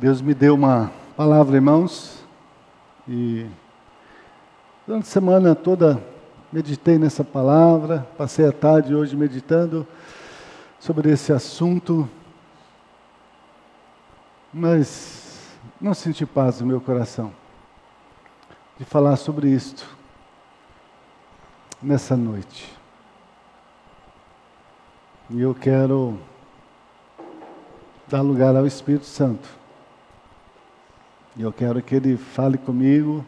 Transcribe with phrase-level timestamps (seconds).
[0.00, 2.24] Deus me deu uma palavra, irmãos,
[3.06, 3.46] e
[4.86, 6.02] durante a semana toda
[6.50, 9.86] meditei nessa palavra, passei a tarde hoje meditando
[10.78, 12.08] sobre esse assunto,
[14.50, 17.30] mas não senti paz no meu coração
[18.78, 19.86] de falar sobre isto
[21.82, 22.74] nessa noite.
[25.28, 26.18] E eu quero
[28.08, 29.59] dar lugar ao Espírito Santo
[31.40, 33.24] e eu quero que Ele fale comigo,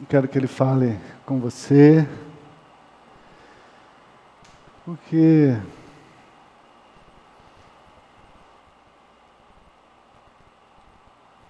[0.00, 2.08] eu quero que Ele fale com você,
[4.84, 5.56] porque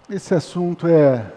[0.09, 1.30] esse assunto é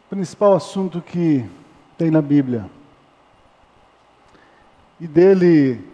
[0.00, 1.48] o principal assunto que
[1.96, 2.68] tem na Bíblia.
[4.98, 5.88] E dele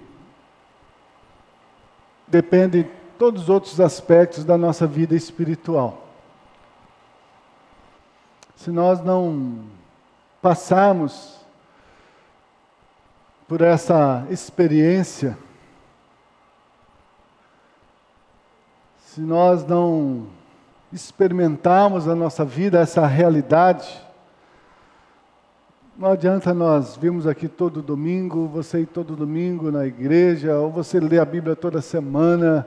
[2.26, 6.08] depende todos os outros aspectos da nossa vida espiritual.
[8.56, 9.60] Se nós não
[10.42, 11.38] passarmos
[13.46, 15.38] por essa experiência,
[19.06, 20.26] se nós não
[20.92, 24.04] experimentarmos na nossa vida essa realidade,
[25.96, 30.98] não adianta nós virmos aqui todo domingo, você ir todo domingo na igreja, ou você
[30.98, 32.66] ler a Bíblia toda semana,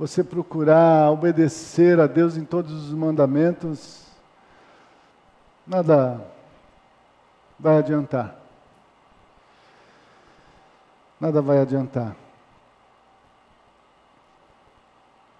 [0.00, 4.06] você procurar obedecer a Deus em todos os mandamentos,
[5.66, 6.26] nada
[7.58, 8.34] vai adiantar.
[11.20, 12.16] Nada vai adiantar.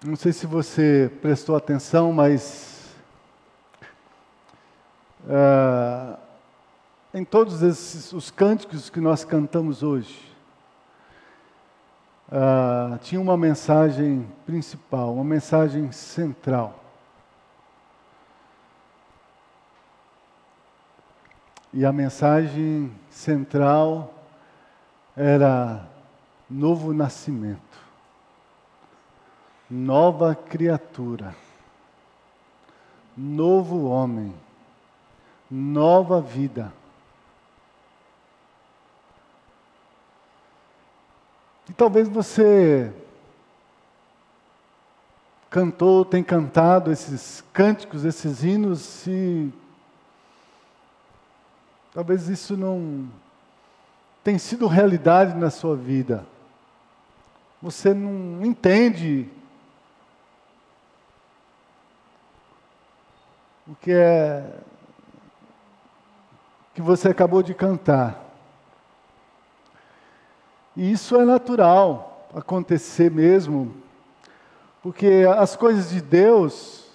[0.05, 2.95] Não sei se você prestou atenção, mas.
[5.25, 6.19] Uh,
[7.15, 10.30] em todos esses, os cânticos que nós cantamos hoje,
[12.31, 16.79] uh, tinha uma mensagem principal, uma mensagem central.
[21.73, 24.13] E a mensagem central
[25.17, 25.87] era
[26.49, 27.79] novo nascimento,
[29.69, 31.35] nova criatura,
[33.17, 34.35] novo homem,
[35.49, 36.73] nova vida.
[41.71, 42.93] E talvez você
[45.49, 49.53] cantou, tem cantado esses cânticos, esses hinos, e
[51.95, 53.09] talvez isso não
[54.25, 56.27] tem sido realidade na sua vida.
[57.63, 59.31] Você não entende
[63.69, 64.59] o que é
[66.75, 68.30] que você acabou de cantar.
[70.81, 73.71] E isso é natural acontecer mesmo,
[74.83, 76.87] porque as coisas de Deus,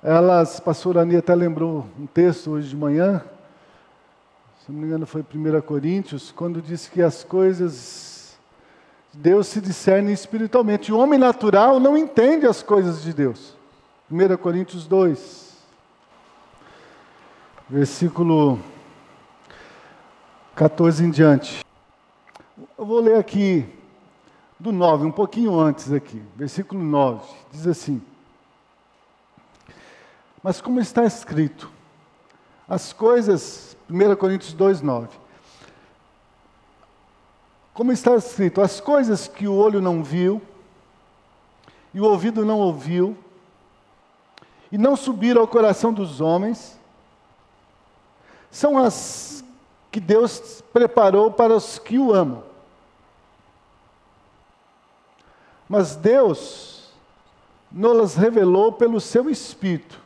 [0.00, 3.24] elas, pastor Ani até lembrou um texto hoje de manhã,
[4.64, 8.38] se não me engano foi 1 Coríntios, quando disse que as coisas
[9.12, 10.92] de Deus se discernem espiritualmente.
[10.92, 13.56] O homem natural não entende as coisas de Deus.
[14.08, 15.56] 1 Coríntios 2,
[17.68, 18.60] versículo
[20.54, 21.64] 14 em diante.
[22.76, 23.66] Eu vou ler aqui
[24.60, 27.26] do 9, um pouquinho antes aqui, versículo 9.
[27.50, 28.02] Diz assim:
[30.42, 31.70] Mas como está escrito,
[32.68, 35.08] as coisas, 1 Coríntios 2, 9.
[37.72, 40.42] Como está escrito, as coisas que o olho não viu,
[41.94, 43.16] e o ouvido não ouviu,
[44.70, 46.78] e não subiram ao coração dos homens,
[48.50, 49.41] são as
[49.92, 52.42] que Deus preparou para os que o amam.
[55.68, 56.90] Mas Deus
[57.70, 60.00] nos revelou pelo seu Espírito.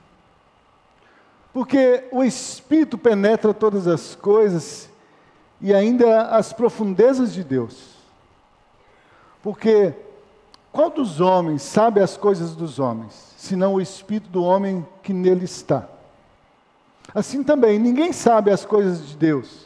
[1.53, 4.91] Porque o Espírito penetra todas as coisas
[5.61, 7.95] e ainda as profundezas de Deus.
[9.41, 9.95] Porque
[10.73, 15.45] qual dos homens sabe as coisas dos homens, senão o Espírito do homem que nele
[15.45, 15.89] está?
[17.15, 19.66] Assim também, ninguém sabe as coisas de Deus,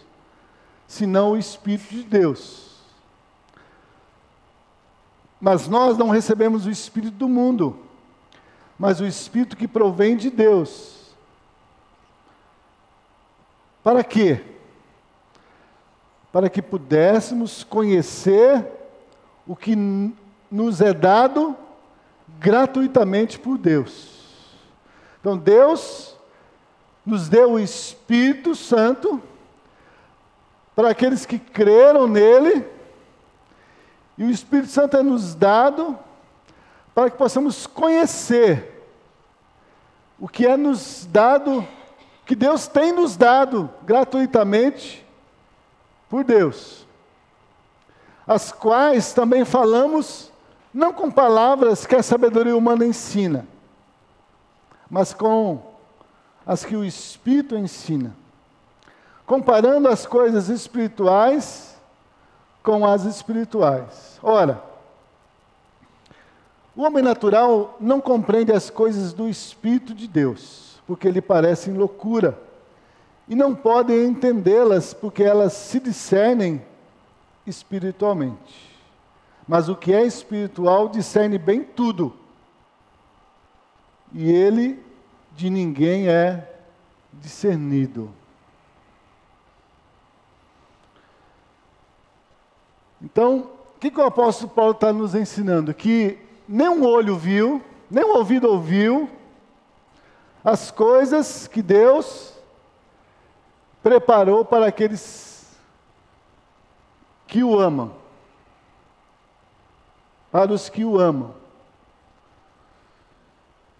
[0.90, 2.68] senão o Espírito de Deus.
[5.40, 7.78] Mas nós não recebemos o Espírito do mundo,
[8.76, 11.14] mas o Espírito que provém de Deus.
[13.84, 14.42] Para quê?
[16.32, 18.66] Para que pudéssemos conhecer
[19.46, 19.76] o que
[20.50, 21.56] nos é dado
[22.40, 24.26] gratuitamente por Deus.
[25.20, 26.16] Então Deus
[27.06, 29.22] nos deu o Espírito Santo
[30.80, 32.66] para aqueles que creram nele
[34.16, 35.98] E o Espírito Santo é nos dado
[36.94, 38.82] para que possamos conhecer
[40.18, 41.66] o que é nos dado,
[42.24, 45.06] que Deus tem nos dado gratuitamente
[46.08, 46.86] por Deus,
[48.26, 50.32] as quais também falamos
[50.72, 53.46] não com palavras que a sabedoria humana ensina,
[54.90, 55.62] mas com
[56.46, 58.14] as que o Espírito ensina,
[59.30, 61.78] comparando as coisas espirituais
[62.64, 64.18] com as espirituais.
[64.20, 64.60] Ora,
[66.74, 72.36] o homem natural não compreende as coisas do Espírito de Deus, porque lhe parecem loucura,
[73.28, 76.60] e não pode entendê-las, porque elas se discernem
[77.46, 78.76] espiritualmente.
[79.46, 82.12] Mas o que é espiritual discerne bem tudo,
[84.12, 84.84] e ele
[85.36, 86.52] de ninguém é
[87.12, 88.18] discernido.
[93.12, 95.74] Então, o que, que o apóstolo Paulo está nos ensinando?
[95.74, 96.18] Que
[96.48, 99.08] nem um olho viu, nem um ouvido ouviu
[100.44, 102.34] as coisas que Deus
[103.82, 105.56] preparou para aqueles
[107.26, 107.92] que o amam.
[110.30, 111.34] Para os que o amam.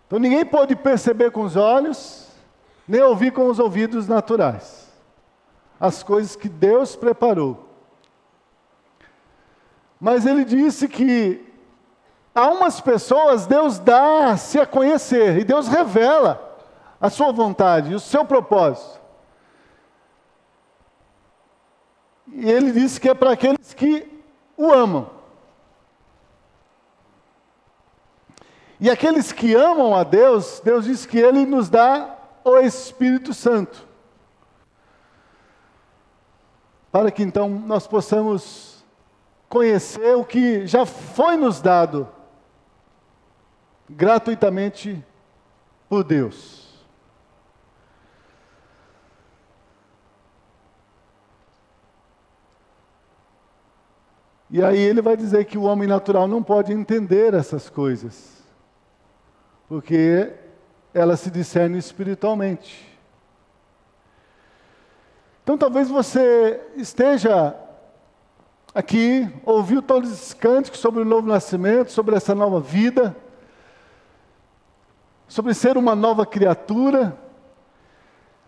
[0.07, 2.29] Então ninguém pode perceber com os olhos,
[2.87, 4.81] nem ouvir com os ouvidos naturais
[5.81, 7.70] as coisas que Deus preparou.
[10.01, 11.45] Mas ele disse que
[12.35, 16.59] a umas pessoas Deus dá-se a conhecer e Deus revela
[16.99, 18.99] a sua vontade, o seu propósito.
[22.33, 24.09] E ele disse que é para aqueles que
[24.57, 25.11] o amam.
[28.79, 33.87] E aqueles que amam a Deus, Deus diz que ele nos dá o Espírito Santo.
[36.91, 38.80] Para que então nós possamos
[39.51, 42.09] conhecer o que já foi nos dado
[43.91, 45.05] gratuitamente
[45.89, 46.71] por Deus.
[54.49, 58.45] E aí ele vai dizer que o homem natural não pode entender essas coisas,
[59.69, 60.33] porque
[60.95, 62.89] elas se discernem espiritualmente.
[65.43, 67.57] Então talvez você esteja
[68.75, 73.17] aqui, ouviu todos esses cânticos sobre o novo nascimento, sobre essa nova vida,
[75.29, 77.17] sobre ser uma nova criatura.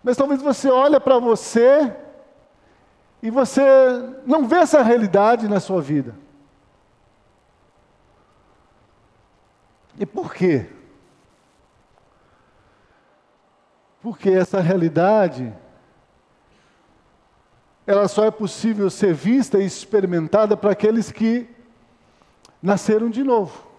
[0.03, 1.95] Mas talvez você olhe para você
[3.21, 3.61] e você
[4.25, 6.15] não vê essa realidade na sua vida.
[9.97, 10.67] E por quê?
[14.01, 15.53] Porque essa realidade
[17.85, 21.47] ela só é possível ser vista e experimentada para aqueles que
[22.61, 23.73] nasceram de novo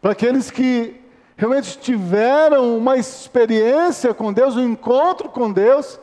[0.00, 1.00] para aqueles que
[1.36, 5.98] realmente tiveram uma experiência com Deus, um encontro com Deus,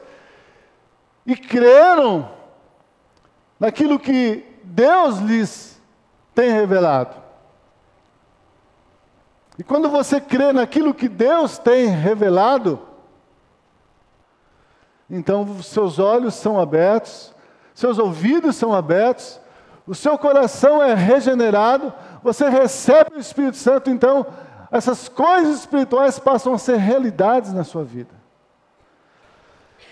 [1.25, 2.29] e creram
[3.59, 5.81] naquilo que Deus lhes
[6.33, 7.15] tem revelado.
[9.57, 12.79] E quando você crê naquilo que Deus tem revelado,
[15.09, 17.33] então seus olhos são abertos,
[17.73, 19.39] seus ouvidos são abertos,
[19.85, 21.93] o seu coração é regenerado,
[22.23, 24.25] você recebe o Espírito Santo, então
[24.71, 28.13] essas coisas espirituais passam a ser realidades na sua vida.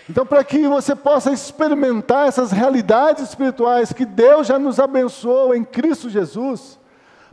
[0.08, 5.64] Então, para que você possa experimentar essas realidades espirituais que Deus já nos abençoou em
[5.64, 6.78] Cristo Jesus,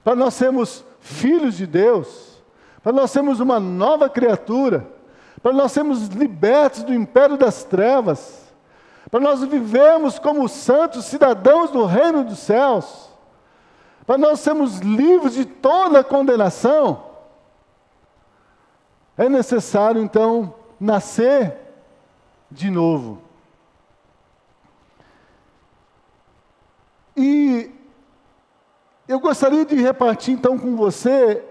[0.03, 2.41] para nós sermos filhos de Deus,
[2.81, 4.87] para nós sermos uma nova criatura,
[5.41, 8.41] para nós sermos libertos do império das trevas,
[9.09, 13.09] para nós vivermos como santos cidadãos do reino dos céus,
[14.05, 17.03] para nós sermos livres de toda condenação,
[19.17, 21.57] é necessário então nascer
[22.49, 23.21] de novo.
[27.15, 27.71] E
[29.07, 31.43] eu gostaria de repartir então com você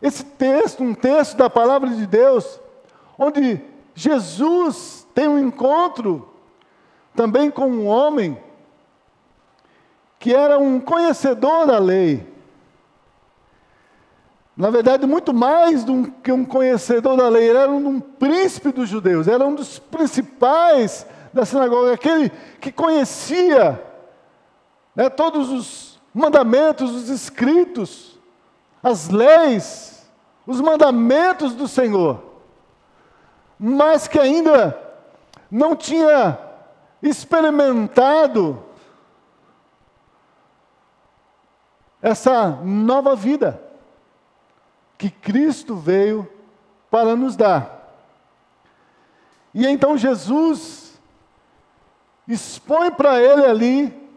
[0.00, 2.60] esse texto, um texto da palavra de Deus,
[3.20, 3.60] onde
[3.94, 6.26] Jesus tem um encontro
[7.14, 8.38] também com um homem
[10.18, 12.26] que era um conhecedor da lei.
[14.56, 18.88] Na verdade, muito mais do que um conhecedor da lei, ele era um, príncipe dos
[18.88, 23.82] judeus, era um dos principais da sinagoga, aquele que conhecia
[24.94, 28.18] né, todos os mandamentos, os escritos,
[28.82, 30.10] as leis,
[30.46, 32.29] os mandamentos do Senhor,
[33.62, 34.80] mas que ainda
[35.50, 36.38] não tinha
[37.02, 38.64] experimentado
[42.00, 43.62] essa nova vida
[44.96, 46.26] que Cristo veio
[46.90, 47.98] para nos dar.
[49.52, 50.98] E então Jesus
[52.26, 54.10] expõe para ele ali,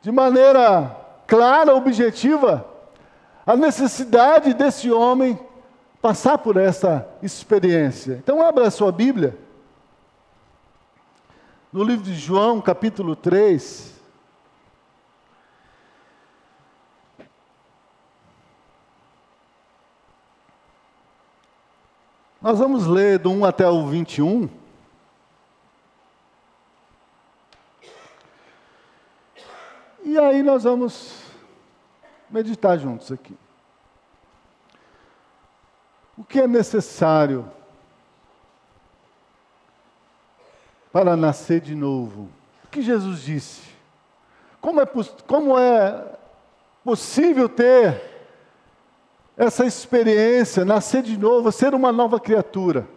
[0.00, 2.64] de maneira clara, objetiva,
[3.44, 5.36] a necessidade desse homem
[6.06, 8.12] passar por essa experiência.
[8.22, 9.36] Então, abra a sua Bíblia,
[11.72, 13.92] no livro de João, capítulo 3.
[22.40, 24.48] Nós vamos ler do 1 até o 21.
[30.04, 31.20] E aí nós vamos
[32.30, 33.36] meditar juntos aqui.
[36.16, 37.50] O que é necessário
[40.90, 42.28] para nascer de novo?
[42.64, 43.62] O que Jesus disse?
[44.60, 44.86] Como é,
[45.26, 46.16] como é
[46.82, 48.16] possível ter
[49.36, 52.88] essa experiência, nascer de novo, ser uma nova criatura.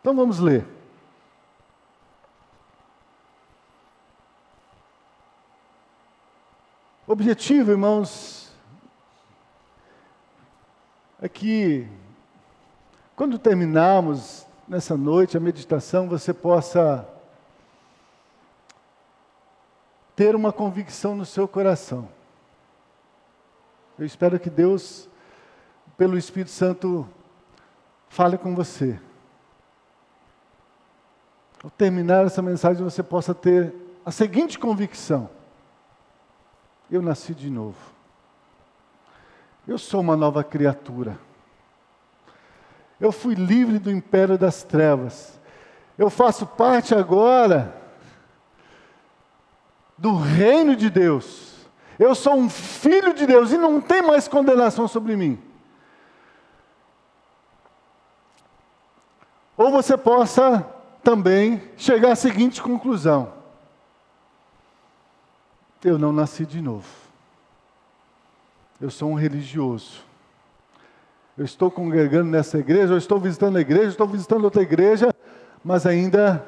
[0.00, 0.66] Então vamos ler.
[7.12, 8.50] Objetivo, irmãos,
[11.20, 11.86] é que
[13.14, 17.06] quando terminarmos nessa noite a meditação, você possa
[20.16, 22.08] ter uma convicção no seu coração.
[23.98, 25.06] Eu espero que Deus,
[25.98, 27.06] pelo Espírito Santo,
[28.08, 28.98] fale com você.
[31.62, 35.28] Ao terminar essa mensagem, você possa ter a seguinte convicção:
[36.92, 37.78] Eu nasci de novo.
[39.66, 41.18] Eu sou uma nova criatura.
[43.00, 45.40] Eu fui livre do império das trevas.
[45.96, 47.74] Eu faço parte agora
[49.96, 51.66] do reino de Deus.
[51.98, 55.42] Eu sou um filho de Deus e não tem mais condenação sobre mim.
[59.56, 60.60] Ou você possa
[61.02, 63.32] também chegar à seguinte conclusão:
[65.84, 66.86] eu não nasci de novo.
[68.80, 70.02] Eu sou um religioso.
[71.36, 75.14] Eu estou congregando nessa igreja, eu estou visitando a igreja, estou visitando outra igreja,
[75.64, 76.46] mas ainda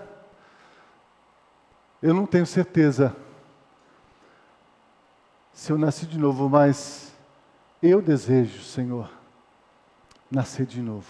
[2.03, 3.17] eu não tenho certeza
[5.55, 7.15] se eu nasci de novo, mas
[7.83, 9.09] eu desejo, Senhor,
[10.31, 11.07] nascer de novo.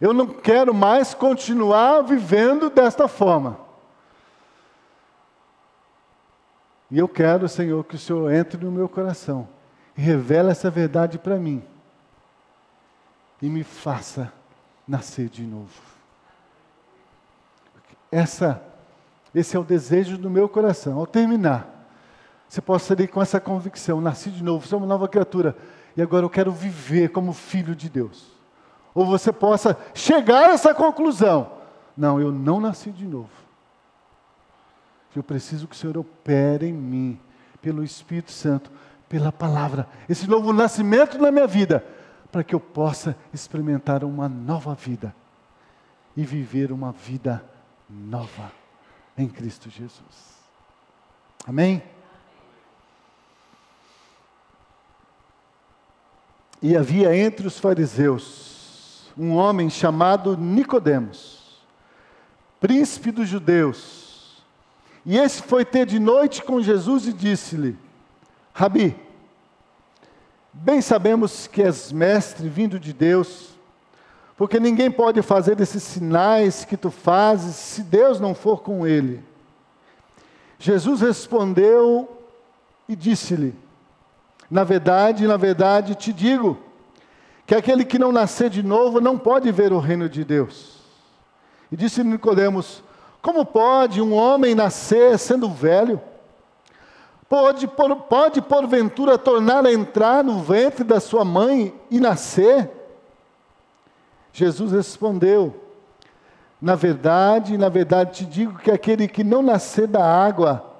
[0.00, 3.56] Eu não quero mais continuar vivendo desta forma.
[6.92, 9.48] E eu quero, Senhor, que o Senhor entre no meu coração
[9.96, 11.62] e revele essa verdade para mim.
[13.40, 14.30] E me faça
[14.86, 15.72] nascer de novo.
[18.10, 18.62] Essa,
[19.34, 20.98] esse é o desejo do meu coração.
[20.98, 21.88] Ao terminar,
[22.46, 25.56] você possa sair com essa convicção: nasci de novo, sou uma nova criatura,
[25.96, 28.30] e agora eu quero viver como filho de Deus.
[28.94, 31.52] Ou você possa chegar a essa conclusão:
[31.96, 33.41] não, eu não nasci de novo.
[35.14, 37.20] Eu preciso que o Senhor opere em mim,
[37.60, 38.70] pelo Espírito Santo,
[39.08, 41.84] pela palavra, esse novo nascimento na minha vida,
[42.30, 45.14] para que eu possa experimentar uma nova vida
[46.16, 47.44] e viver uma vida
[47.88, 48.50] nova
[49.16, 50.40] em Cristo Jesus.
[51.46, 51.82] Amém?
[56.62, 61.60] E havia entre os fariseus um homem chamado Nicodemos,
[62.60, 64.11] príncipe dos judeus.
[65.04, 67.76] E esse foi ter de noite com Jesus e disse-lhe:
[68.52, 68.96] Rabi,
[70.52, 73.50] bem sabemos que és mestre vindo de Deus,
[74.36, 79.22] porque ninguém pode fazer esses sinais que tu fazes se Deus não for com ele.
[80.58, 82.08] Jesus respondeu
[82.88, 83.54] e disse-lhe:
[84.52, 86.58] na verdade, na verdade te digo,
[87.46, 90.76] que aquele que não nascer de novo não pode ver o reino de Deus.
[91.70, 92.84] E disse Nicodemos:
[93.22, 96.02] Como pode um homem nascer sendo velho?
[97.28, 102.68] Pode, por, pode porventura tornar a entrar no ventre da sua mãe e nascer?
[104.32, 105.54] Jesus respondeu:
[106.60, 110.74] Na verdade, na verdade te digo que aquele que não nascer da água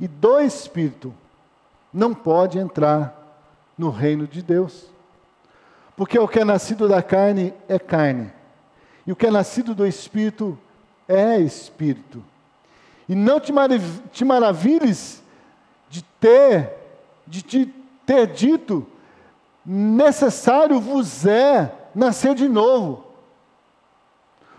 [0.00, 1.14] e do Espírito
[1.92, 3.14] não pode entrar
[3.78, 4.86] no reino de Deus.
[5.96, 8.30] Porque o que é nascido da carne é carne,
[9.06, 10.58] e o que é nascido do Espírito
[11.08, 12.24] é Espírito.
[13.08, 15.22] E não te, marav te maravilhes
[15.88, 16.72] de ter,
[17.26, 18.86] de te ter dito,
[19.64, 23.04] necessário vos é nascer de novo.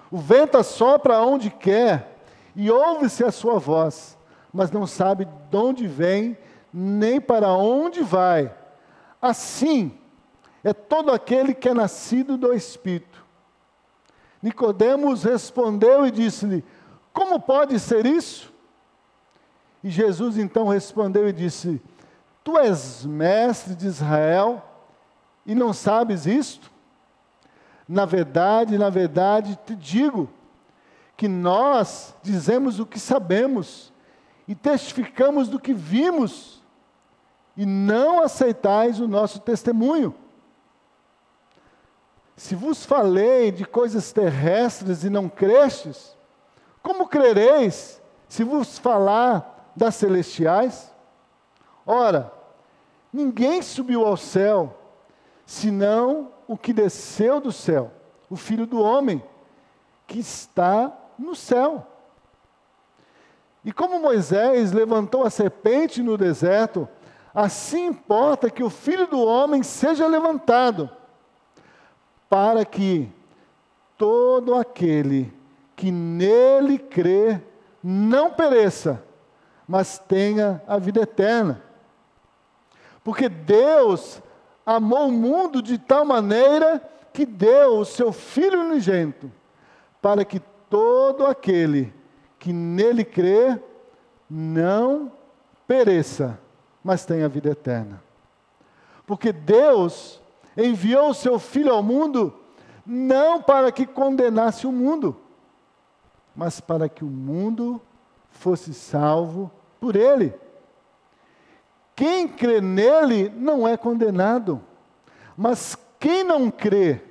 [0.09, 2.15] O vento assopra onde quer,
[2.55, 4.17] e ouve-se a sua voz,
[4.51, 6.37] mas não sabe de onde vem,
[6.73, 8.51] nem para onde vai.
[9.21, 9.97] Assim
[10.63, 13.06] é todo aquele que é nascido do Espírito.
[14.41, 16.63] Nicodemos respondeu e disse-lhe:
[17.13, 18.53] Como pode ser isso?
[19.83, 21.81] E Jesus então respondeu e disse:
[22.43, 24.63] Tu és mestre de Israel
[25.45, 26.71] e não sabes isto?
[27.87, 30.29] Na verdade, na verdade te digo
[31.15, 33.91] que nós dizemos o que sabemos
[34.47, 36.63] e testificamos do que vimos,
[37.55, 40.13] e não aceitais o nosso testemunho.
[42.37, 46.15] Se vos falei de coisas terrestres e não crestes,
[46.83, 50.93] como crereis se vos falar das celestiais?
[51.83, 52.31] Ora,
[53.11, 54.77] ninguém subiu ao céu,
[55.47, 57.91] senão o que desceu do céu,
[58.29, 59.23] o Filho do Homem,
[60.05, 61.87] que está no céu.
[63.65, 66.87] E como Moisés levantou a serpente no deserto,
[67.33, 70.96] assim importa que o Filho do Homem seja levantado
[72.29, 73.09] para que
[73.97, 75.33] todo aquele
[75.75, 77.41] que nele crê
[77.83, 79.03] não pereça,
[79.67, 81.61] mas tenha a vida eterna.
[83.03, 84.21] Porque Deus
[84.65, 86.81] amou o mundo de tal maneira
[87.13, 89.31] que deu o seu Filho unigênito,
[90.01, 91.93] para que todo aquele
[92.37, 93.59] que nele crê
[94.29, 95.11] não
[95.67, 96.39] pereça,
[96.83, 98.01] mas tenha vida eterna.
[99.05, 100.21] Porque Deus
[100.57, 102.33] enviou o seu Filho ao mundo
[102.87, 105.17] não para que condenasse o mundo,
[106.33, 107.81] mas para que o mundo
[108.29, 110.33] fosse salvo por ele.
[111.93, 114.61] Quem crê nele não é condenado,
[115.35, 117.01] mas quem não crê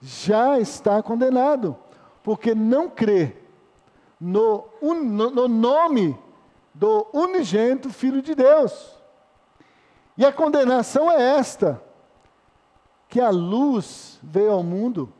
[0.00, 1.76] já está condenado,
[2.22, 3.36] porque não crê
[4.20, 6.16] no, no nome
[6.72, 8.96] do unigênito Filho de Deus.
[10.16, 11.82] E a condenação é esta:
[13.08, 15.12] que a luz veio ao mundo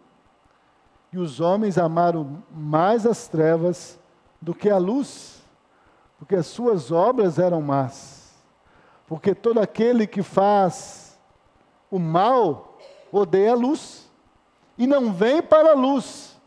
[1.11, 3.98] e os homens amaram mais as trevas
[4.40, 5.42] do que a luz,
[6.18, 8.35] porque as suas obras eram más.
[9.07, 11.18] Porque todo aquele que faz
[11.90, 12.79] o mal
[13.11, 14.11] odeia a luz
[14.77, 16.38] e não vem para a luz,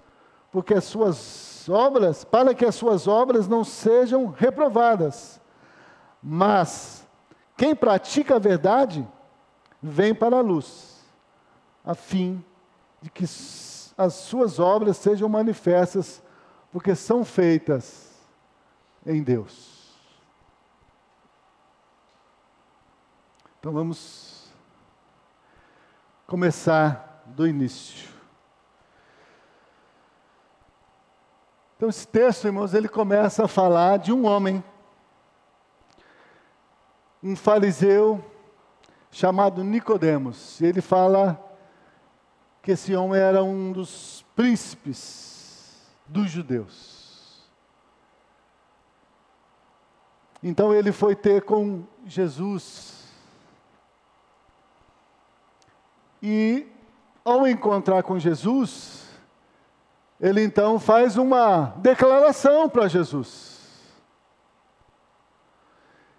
[0.52, 5.42] porque as suas obras, para que as suas obras não sejam reprovadas.
[6.22, 7.08] Mas
[7.58, 9.08] quem pratica a verdade
[9.82, 10.91] vem para a luz
[11.86, 12.44] a fim
[13.02, 16.22] de que as suas obras sejam manifestas,
[16.72, 18.12] porque são feitas
[19.06, 19.82] em Deus.
[23.60, 24.52] Então vamos
[26.26, 28.10] começar do início.
[31.76, 34.64] Então esse texto, irmãos, ele começa a falar de um homem,
[37.24, 38.24] um fariseu
[39.12, 40.62] chamado Nicodemos.
[40.62, 41.51] Ele fala
[42.62, 47.50] que esse homem era um dos príncipes dos judeus.
[50.44, 53.04] Então ele foi ter com Jesus.
[56.22, 56.68] E
[57.24, 59.08] ao encontrar com Jesus,
[60.20, 63.60] ele então faz uma declaração para Jesus.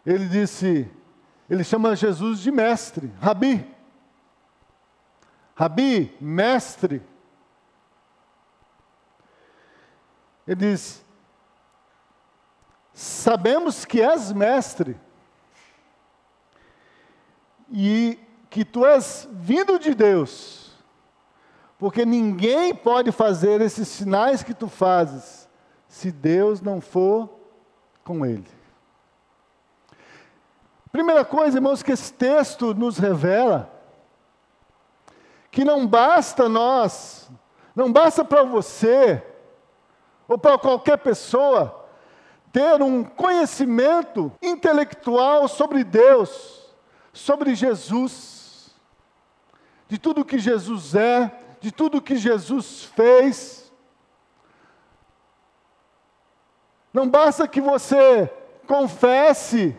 [0.05, 0.91] Ele disse,
[1.49, 3.65] ele chama Jesus de mestre, rabi.
[5.55, 7.03] Rabi, mestre.
[10.47, 11.05] Ele diz:
[12.93, 14.99] Sabemos que és mestre
[17.71, 18.19] e
[18.51, 20.77] que tu és vindo de Deus,
[21.79, 25.49] porque ninguém pode fazer esses sinais que tu fazes
[25.88, 27.31] se Deus não for
[28.05, 28.47] com ele.
[30.91, 33.72] Primeira coisa, irmãos, que esse texto nos revela
[35.53, 37.31] que não basta nós,
[37.77, 39.23] não basta para você,
[40.27, 41.87] ou para qualquer pessoa,
[42.51, 46.75] ter um conhecimento intelectual sobre Deus,
[47.12, 48.75] sobre Jesus,
[49.88, 53.71] de tudo que Jesus é, de tudo que Jesus fez.
[56.95, 58.27] Não basta que você
[58.67, 59.77] confesse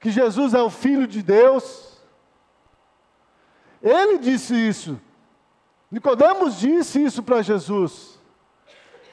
[0.00, 1.85] que Jesus é o Filho de Deus,
[3.82, 5.00] ele disse isso.
[5.90, 8.18] Nicodemos disse isso para Jesus.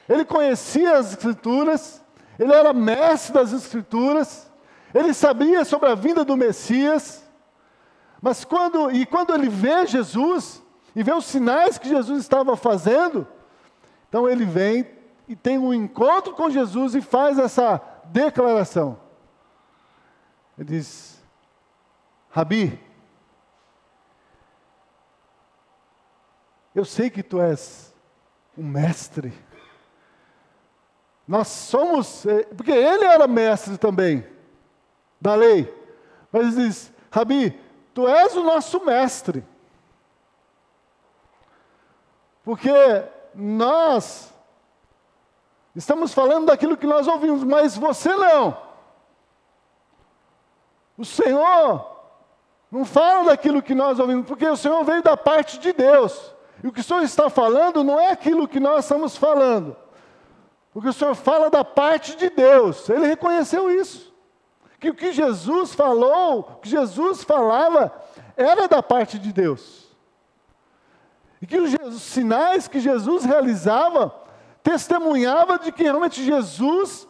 [0.08, 2.02] Ele conhecia as escrituras,
[2.38, 4.50] ele era mestre das escrituras,
[4.92, 7.24] ele sabia sobre a vinda do Messias.
[8.20, 10.62] Mas quando e quando ele vê Jesus
[10.94, 13.26] e vê os sinais que Jesus estava fazendo,
[14.08, 14.86] então ele vem
[15.26, 18.98] e tem um encontro com Jesus e faz essa declaração.
[20.58, 21.22] Ele diz:
[22.30, 22.78] Rabi,
[26.74, 27.94] eu sei que tu és
[28.58, 29.32] um mestre.
[31.26, 34.26] Nós somos, eh, porque ele era mestre também
[35.20, 35.72] da lei.
[36.30, 37.50] Mas ele diz: Rabi,
[37.94, 39.44] tu és o nosso mestre.
[42.42, 42.72] Porque
[43.34, 44.34] nós
[45.74, 48.56] estamos falando daquilo que nós ouvimos, mas você não.
[50.98, 51.90] O Senhor
[52.70, 56.33] não fala daquilo que nós ouvimos, porque o Senhor veio da parte de Deus.
[56.64, 59.76] E o que o Senhor está falando não é aquilo que nós estamos falando.
[60.72, 62.88] Porque o Senhor fala da parte de Deus.
[62.88, 64.10] Ele reconheceu isso.
[64.80, 67.92] Que o que Jesus falou, o que Jesus falava,
[68.34, 69.94] era da parte de Deus.
[71.42, 74.14] E que os sinais que Jesus realizava
[74.62, 77.06] testemunhava de que realmente Jesus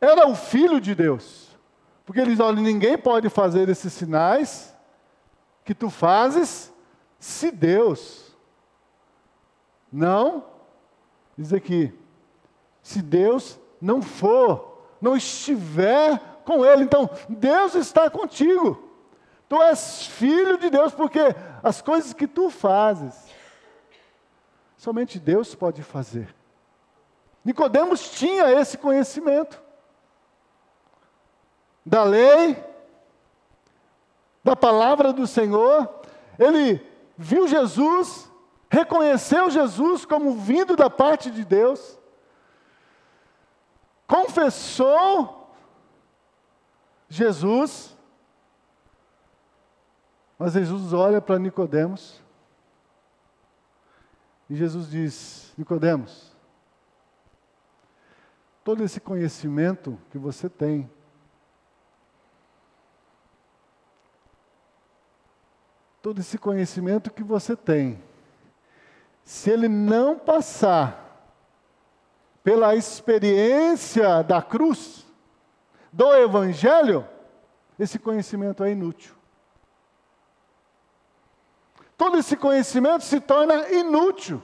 [0.00, 1.56] era o Filho de Deus.
[2.04, 4.76] Porque eles olha, ninguém pode fazer esses sinais
[5.64, 6.74] que tu fazes
[7.20, 8.25] se Deus
[9.92, 10.44] não,
[11.36, 11.92] diz aqui,
[12.82, 16.84] se Deus não for, não estiver com ele.
[16.84, 18.82] Então, Deus está contigo.
[19.48, 21.20] Tu és filho de Deus, porque
[21.62, 23.26] as coisas que tu fazes,
[24.76, 26.34] Somente Deus pode fazer.
[27.44, 29.60] Nicodemos tinha esse conhecimento
[31.84, 32.62] da lei,
[34.44, 35.88] da palavra do Senhor.
[36.38, 36.84] Ele
[37.16, 38.30] viu Jesus,
[38.68, 41.98] reconheceu Jesus como vindo da parte de Deus,
[44.06, 45.54] confessou
[47.08, 47.96] Jesus,
[50.38, 52.22] mas Jesus olha para Nicodemos
[54.48, 56.34] e Jesus diz: Nicodemos,
[58.62, 60.90] todo esse conhecimento que você tem,
[66.02, 68.02] todo esse conhecimento que você tem,
[69.26, 71.04] se ele não passar
[72.42, 75.04] pela experiência da cruz,
[75.92, 77.06] do Evangelho,
[77.78, 79.16] esse conhecimento é inútil
[81.96, 84.42] todo esse conhecimento se torna inútil.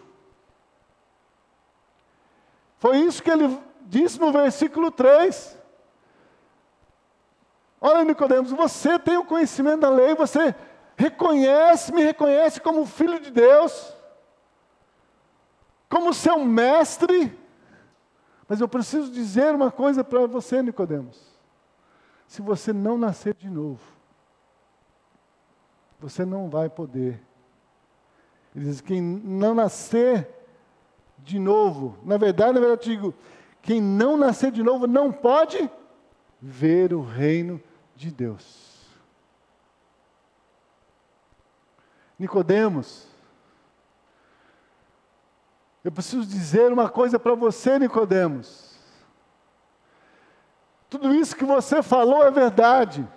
[2.79, 5.59] Foi isso que ele disse no versículo 3.
[7.81, 10.55] Olha, Nicodemos, você tem o conhecimento da lei, você
[10.97, 13.95] reconhece, me reconhece como filho de Deus,
[15.93, 17.39] como seu mestre.
[18.49, 21.21] Mas eu preciso dizer uma coisa para você, Nicodemos.
[22.27, 23.81] Se você não nascer de novo,
[26.01, 27.23] você não vai poder
[28.55, 30.29] ele diz: quem não nascer
[31.19, 33.15] de novo, na verdade, na verdade, eu digo:
[33.61, 35.71] quem não nascer de novo não pode
[36.41, 37.61] ver o reino
[37.97, 38.71] de Deus.
[42.19, 43.09] Nicodemos,
[45.85, 48.73] eu preciso dizer uma coisa para você, Nicodemos.
[50.89, 53.09] Tudo isso que você falou é verdade,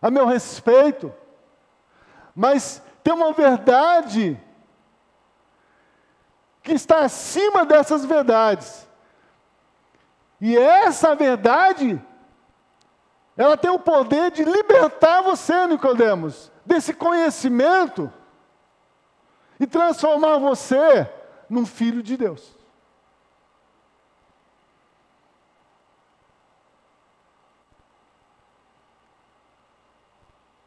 [0.00, 1.12] a meu respeito,
[2.34, 4.40] mas tem uma verdade
[6.62, 8.88] que está acima dessas verdades.
[10.40, 12.02] E essa verdade,
[13.36, 18.12] ela tem o poder de libertar você, Nicodemos, desse conhecimento
[19.62, 21.08] e transformar você
[21.48, 22.52] num filho de Deus.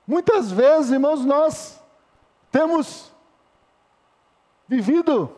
[0.08, 1.78] Muitas vezes, irmãos, nós
[2.50, 3.12] temos
[4.66, 5.36] vivido,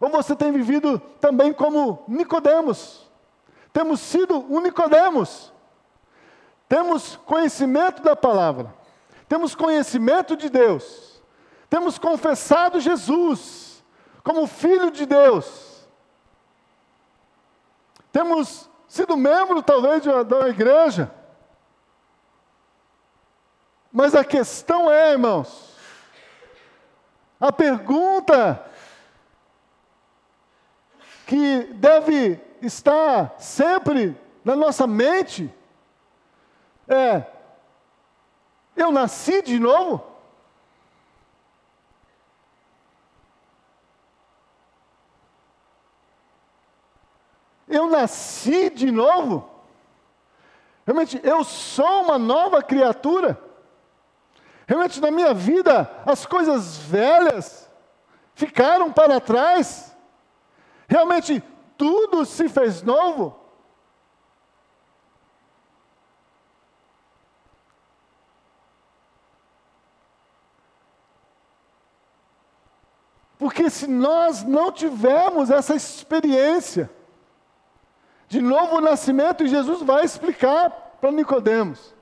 [0.00, 3.06] ou você tem vivido também como Nicodemos.
[3.70, 5.52] Temos sido um Nicodemos.
[6.66, 8.74] Temos conhecimento da palavra.
[9.28, 11.15] Temos conhecimento de Deus.
[11.76, 13.84] Temos confessado Jesus
[14.24, 15.86] como filho de Deus.
[18.10, 21.12] Temos sido membro talvez de uma igreja.
[23.92, 25.76] Mas a questão é, irmãos,
[27.38, 28.64] a pergunta
[31.26, 35.54] que deve estar sempre na nossa mente
[36.88, 37.22] é:
[38.74, 40.15] eu nasci de novo?
[47.76, 49.50] Eu nasci de novo?
[50.86, 53.38] Realmente, eu sou uma nova criatura?
[54.66, 57.70] Realmente na minha vida as coisas velhas
[58.34, 59.94] ficaram para trás.
[60.88, 61.42] Realmente
[61.76, 63.38] tudo se fez novo?
[73.38, 76.95] Porque se nós não tivermos essa experiência
[78.28, 81.94] de novo nascimento, e Jesus vai explicar para Nicodemos.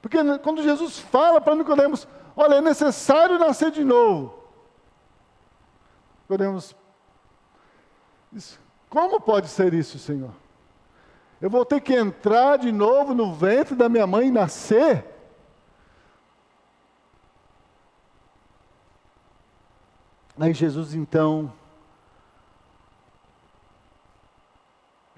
[0.00, 4.38] Porque quando Jesus fala para Nicodemos, olha, é necessário nascer de novo.
[6.22, 6.76] Nicodemos
[8.30, 10.30] diz, como pode ser isso, Senhor?
[11.40, 15.04] Eu vou ter que entrar de novo no ventre da minha mãe e nascer?
[20.38, 21.52] Aí Jesus então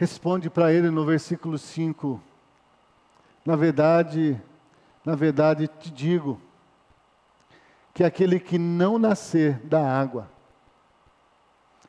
[0.00, 2.18] responde para ele no versículo 5:
[3.44, 4.40] Na verdade,
[5.04, 6.40] na verdade te digo
[7.92, 10.26] que aquele que não nascer da água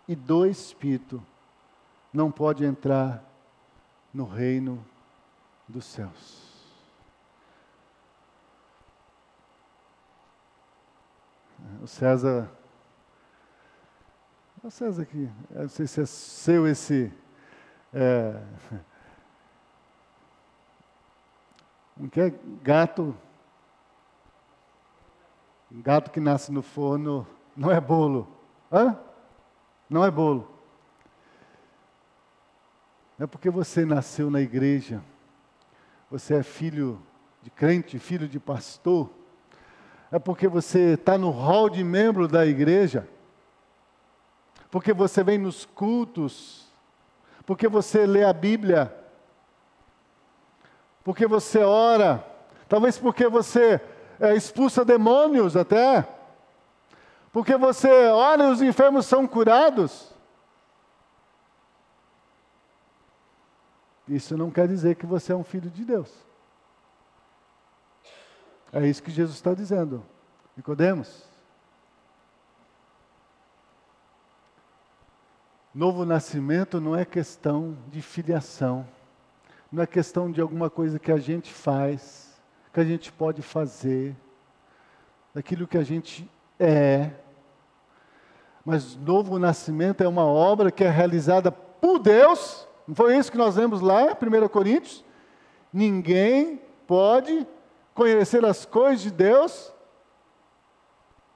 [0.10, 1.26] e do Espírito
[2.12, 3.24] não pode entrar
[4.14, 4.86] no reino
[5.66, 6.42] dos céus.
[11.82, 12.52] O César
[14.62, 17.21] o César aqui, eu não sei se é seu esse.
[17.94, 18.42] É,
[22.00, 23.16] um que é gato.
[25.72, 27.26] Gato que nasce no forno
[27.56, 28.28] não é bolo.
[28.72, 28.98] Hã?
[29.90, 30.50] Não é bolo.
[33.20, 35.04] É porque você nasceu na igreja,
[36.10, 37.02] você é filho
[37.42, 39.10] de crente, filho de pastor,
[40.12, 43.08] é porque você está no hall de membro da igreja
[44.72, 46.71] porque você vem nos cultos,
[47.52, 48.96] porque você lê a Bíblia,
[51.04, 52.26] porque você ora,
[52.70, 53.82] talvez porque você
[54.18, 56.08] é, expulsa demônios até,
[57.30, 60.16] porque você ora e os enfermos são curados.
[64.08, 66.10] Isso não quer dizer que você é um filho de Deus.
[68.72, 70.06] É isso que Jesus está dizendo.
[70.56, 71.30] Nicodemos.
[75.74, 78.86] Novo nascimento não é questão de filiação,
[79.72, 82.38] não é questão de alguma coisa que a gente faz,
[82.74, 84.14] que a gente pode fazer,
[85.34, 86.30] daquilo que a gente
[86.60, 87.12] é.
[88.66, 93.38] Mas novo nascimento é uma obra que é realizada por Deus, não foi isso que
[93.38, 95.06] nós vemos lá, 1 Coríntios?
[95.72, 97.48] Ninguém pode
[97.94, 99.72] conhecer as coisas de Deus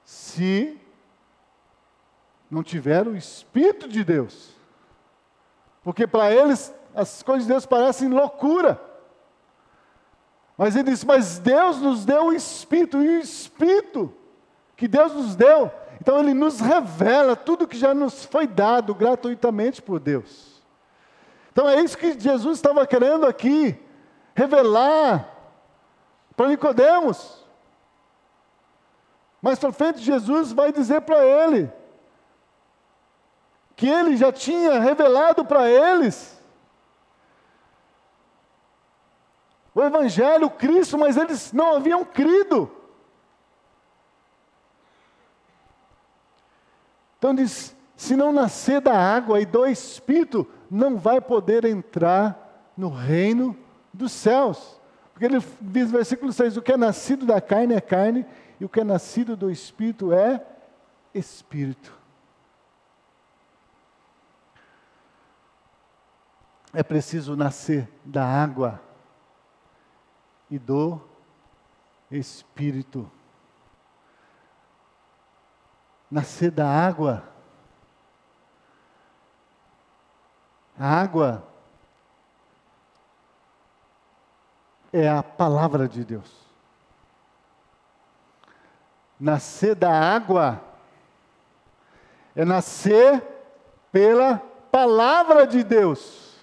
[0.04, 0.78] se
[2.50, 4.54] não tiveram o Espírito de Deus.
[5.82, 8.80] Porque para eles as coisas de Deus parecem loucura.
[10.56, 14.12] Mas ele diz: Mas Deus nos deu o Espírito, e o Espírito
[14.76, 19.80] que Deus nos deu, então ele nos revela tudo que já nos foi dado gratuitamente
[19.80, 20.62] por Deus.
[21.50, 23.74] Então é isso que Jesus estava querendo aqui,
[24.34, 25.26] revelar
[26.36, 27.42] para Nicodemos.
[29.40, 31.70] Mas para frente Jesus vai dizer para ele:
[33.76, 36.34] que ele já tinha revelado para eles.
[39.74, 42.70] O Evangelho, Cristo, mas eles não haviam crido.
[47.18, 52.88] Então diz: se não nascer da água e do Espírito, não vai poder entrar no
[52.88, 53.54] reino
[53.92, 54.80] dos céus.
[55.12, 58.24] Porque ele diz no versículo 6: o que é nascido da carne é carne,
[58.58, 60.42] e o que é nascido do Espírito é
[61.14, 61.95] Espírito.
[66.76, 68.78] É preciso nascer da água
[70.50, 71.00] e do
[72.10, 73.10] Espírito.
[76.10, 77.26] Nascer da água.
[80.78, 81.48] A água
[84.92, 86.30] é a palavra de Deus.
[89.18, 90.62] Nascer da água
[92.34, 93.22] é nascer
[93.90, 94.36] pela
[94.70, 96.35] palavra de Deus.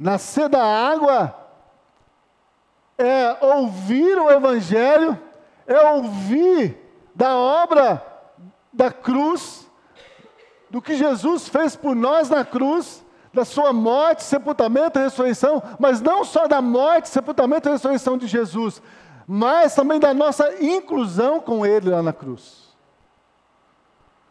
[0.00, 1.36] Nascer da água
[2.96, 5.20] é ouvir o Evangelho,
[5.66, 6.74] é ouvir
[7.14, 8.02] da obra
[8.72, 9.70] da cruz,
[10.70, 16.00] do que Jesus fez por nós na cruz, da sua morte, sepultamento e ressurreição, mas
[16.00, 18.80] não só da morte, sepultamento e ressurreição de Jesus,
[19.26, 22.69] mas também da nossa inclusão com Ele lá na cruz.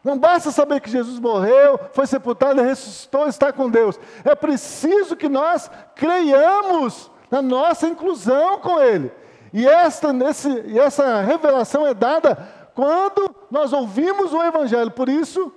[0.03, 3.99] Não basta saber que Jesus morreu, foi sepultado, ressuscitou, está com Deus.
[4.23, 9.11] É preciso que nós creiamos na nossa inclusão com Ele.
[9.51, 12.35] E esta, nesse, e essa revelação é dada
[12.73, 14.91] quando nós ouvimos o Evangelho.
[14.91, 15.53] Por isso,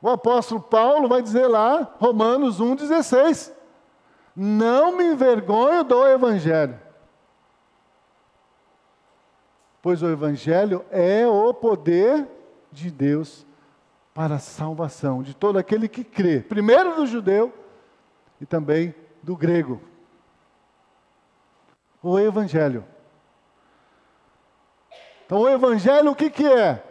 [0.00, 3.52] o apóstolo Paulo vai dizer lá, Romanos 1,16:
[4.36, 6.78] Não me envergonho do Evangelho,
[9.82, 12.28] pois o Evangelho é o poder
[12.70, 13.47] de Deus
[14.18, 17.54] para a salvação de todo aquele que crê, primeiro do judeu
[18.40, 19.80] e também do grego.
[22.02, 22.84] O Evangelho.
[25.24, 26.82] Então, o Evangelho o que, que é?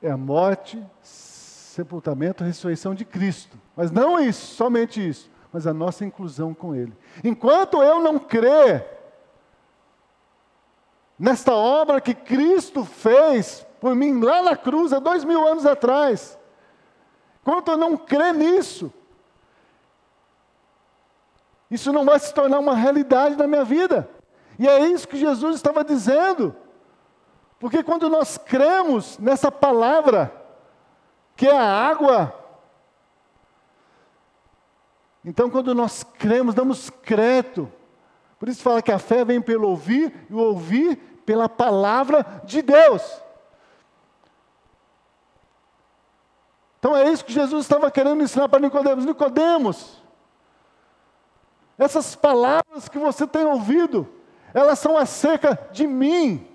[0.00, 3.58] É a morte, sepultamento, ressurreição de Cristo.
[3.74, 6.92] Mas não isso, somente isso, mas a nossa inclusão com Ele.
[7.24, 8.86] Enquanto eu não crer
[11.18, 16.38] nesta obra que Cristo fez por mim lá na cruz há dois mil anos atrás.
[17.42, 18.92] Enquanto eu não crer nisso,
[21.70, 24.08] isso não vai se tornar uma realidade na minha vida.
[24.58, 26.54] E é isso que Jesus estava dizendo.
[27.58, 30.32] Porque quando nós cremos nessa palavra,
[31.34, 32.34] que é a água,
[35.24, 37.70] então quando nós cremos, damos crédito.
[38.38, 42.62] Por isso fala que a fé vem pelo ouvir e o ouvir pela palavra de
[42.62, 43.25] Deus.
[46.86, 49.04] Então é isso que Jesus estava querendo ensinar para Nicodemos.
[49.04, 50.00] Nicodemos,
[51.76, 54.08] essas palavras que você tem ouvido,
[54.54, 56.46] elas são acerca de mim,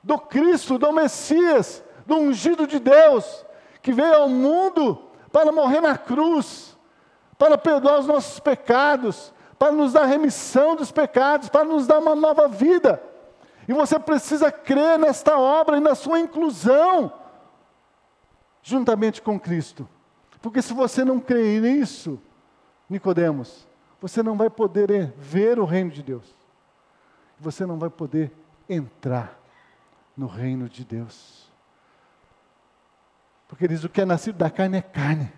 [0.00, 3.44] do Cristo, do Messias, do ungido de Deus,
[3.82, 6.78] que veio ao mundo para morrer na cruz,
[7.36, 12.14] para perdoar os nossos pecados, para nos dar remissão dos pecados, para nos dar uma
[12.14, 13.02] nova vida.
[13.66, 17.23] E você precisa crer nesta obra e na sua inclusão
[18.64, 19.86] juntamente com Cristo.
[20.42, 22.20] Porque se você não crer nisso,
[22.90, 23.68] Nicodemos,
[24.00, 26.34] você não vai poder ver o reino de Deus.
[27.38, 28.32] Você não vai poder
[28.68, 29.38] entrar
[30.16, 31.48] no reino de Deus.
[33.46, 35.32] Porque diz: o que é nascido da carne é carne.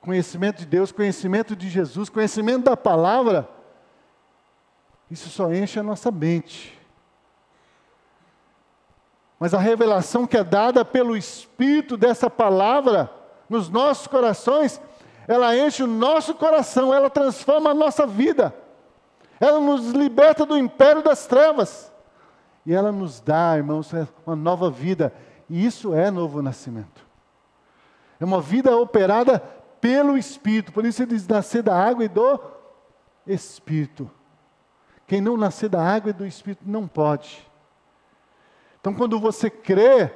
[0.00, 3.48] Conhecimento de Deus, conhecimento de Jesus, conhecimento da palavra,
[5.10, 6.79] isso só enche a nossa mente.
[9.40, 13.10] Mas a revelação que é dada pelo Espírito dessa palavra
[13.48, 14.78] nos nossos corações,
[15.26, 18.54] ela enche o nosso coração, ela transforma a nossa vida.
[19.40, 21.90] Ela nos liberta do império das trevas.
[22.66, 23.90] E ela nos dá, irmãos,
[24.26, 25.10] uma nova vida.
[25.48, 27.06] E isso é novo nascimento.
[28.20, 29.40] É uma vida operada
[29.80, 30.70] pelo Espírito.
[30.70, 32.38] Por isso ele diz: nascer da água e do
[33.26, 34.10] Espírito.
[35.06, 37.49] Quem não nascer da água e do Espírito não pode.
[38.80, 40.10] Então, quando você crê,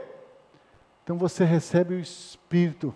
[1.02, 2.94] então você recebe o Espírito.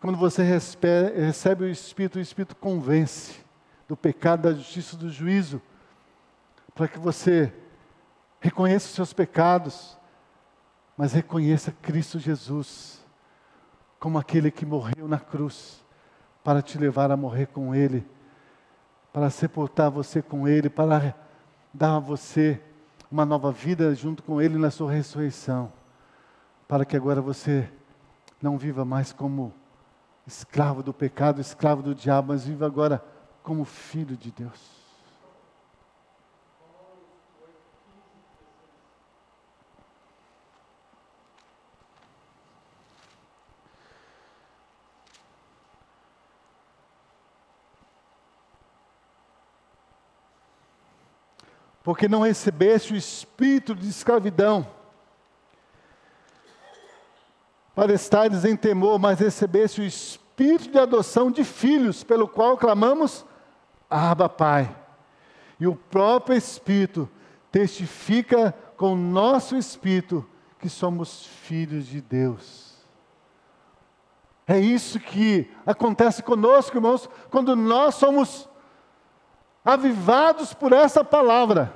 [0.00, 3.42] Quando você recebe o Espírito, o Espírito convence
[3.88, 5.62] do pecado, da justiça, do juízo,
[6.74, 7.52] para que você
[8.38, 9.98] reconheça os seus pecados,
[10.96, 13.02] mas reconheça Cristo Jesus
[13.98, 15.82] como aquele que morreu na cruz
[16.42, 18.06] para te levar a morrer com Ele,
[19.10, 21.14] para sepultar você com Ele, para
[21.72, 22.60] dar a você
[23.14, 25.72] uma nova vida junto com Ele na sua ressurreição,
[26.66, 27.70] para que agora você
[28.42, 29.54] não viva mais como
[30.26, 33.04] escravo do pecado, escravo do diabo, mas viva agora
[33.40, 34.73] como filho de Deus.
[51.84, 54.66] Porque não recebeste o espírito de escravidão,
[57.74, 63.26] para estares em temor, mas recebeste o espírito de adoção de filhos, pelo qual clamamos,
[63.90, 64.74] Abba, Pai.
[65.60, 67.08] E o próprio Espírito
[67.52, 70.26] testifica com o nosso espírito
[70.58, 72.74] que somos filhos de Deus.
[74.46, 78.48] É isso que acontece conosco, irmãos, quando nós somos
[79.64, 81.74] avivados por essa palavra.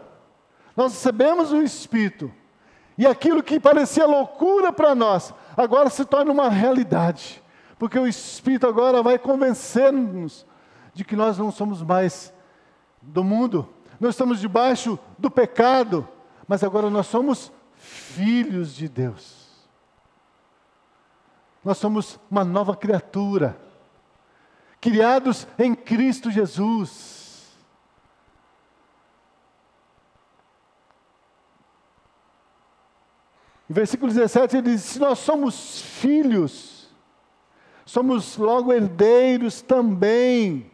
[0.76, 2.32] Nós recebemos o Espírito.
[2.96, 7.42] E aquilo que parecia loucura para nós, agora se torna uma realidade.
[7.78, 10.44] Porque o Espírito agora vai convencer-nos
[10.92, 12.34] de que nós não somos mais
[13.00, 13.68] do mundo,
[14.00, 16.06] nós estamos debaixo do pecado,
[16.46, 19.48] mas agora nós somos filhos de Deus.
[21.64, 23.58] Nós somos uma nova criatura,
[24.80, 27.17] criados em Cristo Jesus.
[33.68, 36.88] Em versículo 17 ele diz: Se nós somos filhos,
[37.84, 40.70] somos logo herdeiros também,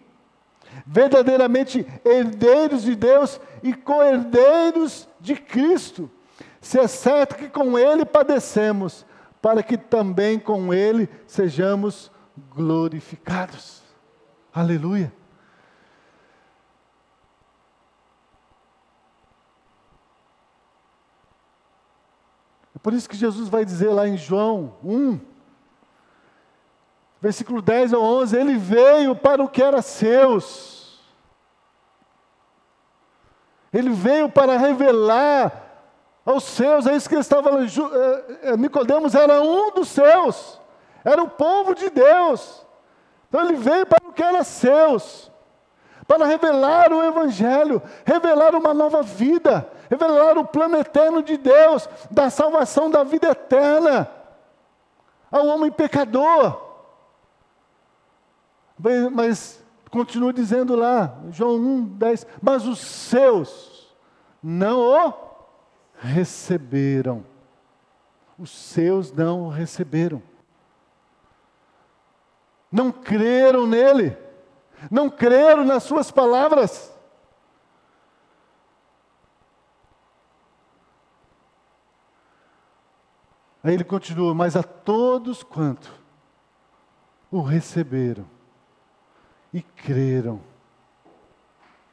[0.86, 6.10] verdadeiramente herdeiros de Deus e co-herdeiros de Cristo,
[6.60, 9.04] se é certo que com Ele padecemos,
[9.42, 12.10] para que também com Ele sejamos
[12.54, 13.82] glorificados.
[14.52, 15.12] Aleluia.
[22.84, 25.18] Por isso que Jesus vai dizer lá em João 1,
[27.18, 31.02] versículo 10 ao 11: Ele veio para o que era seus.
[33.72, 35.64] Ele veio para revelar
[36.26, 37.58] aos seus, é isso que ele estava.
[37.58, 40.60] Eh, eh, Nicodemos era um dos seus,
[41.02, 42.66] era o povo de Deus.
[43.30, 45.32] Então ele veio para o que era seus,
[46.06, 52.28] para revelar o Evangelho, revelar uma nova vida, revelar o plano eterno de Deus, da
[52.30, 54.10] salvação da vida eterna
[55.30, 56.62] ao homem pecador.
[59.12, 63.94] Mas continua dizendo lá, João 1, 10, mas os seus
[64.42, 65.12] não o
[65.98, 67.24] receberam.
[68.38, 70.22] Os seus não o receberam.
[72.70, 74.16] Não creram nele.
[74.90, 76.93] Não creram nas suas palavras.
[83.64, 85.90] Aí ele continua, mas a todos quanto
[87.30, 88.26] o receberam
[89.54, 90.38] e creram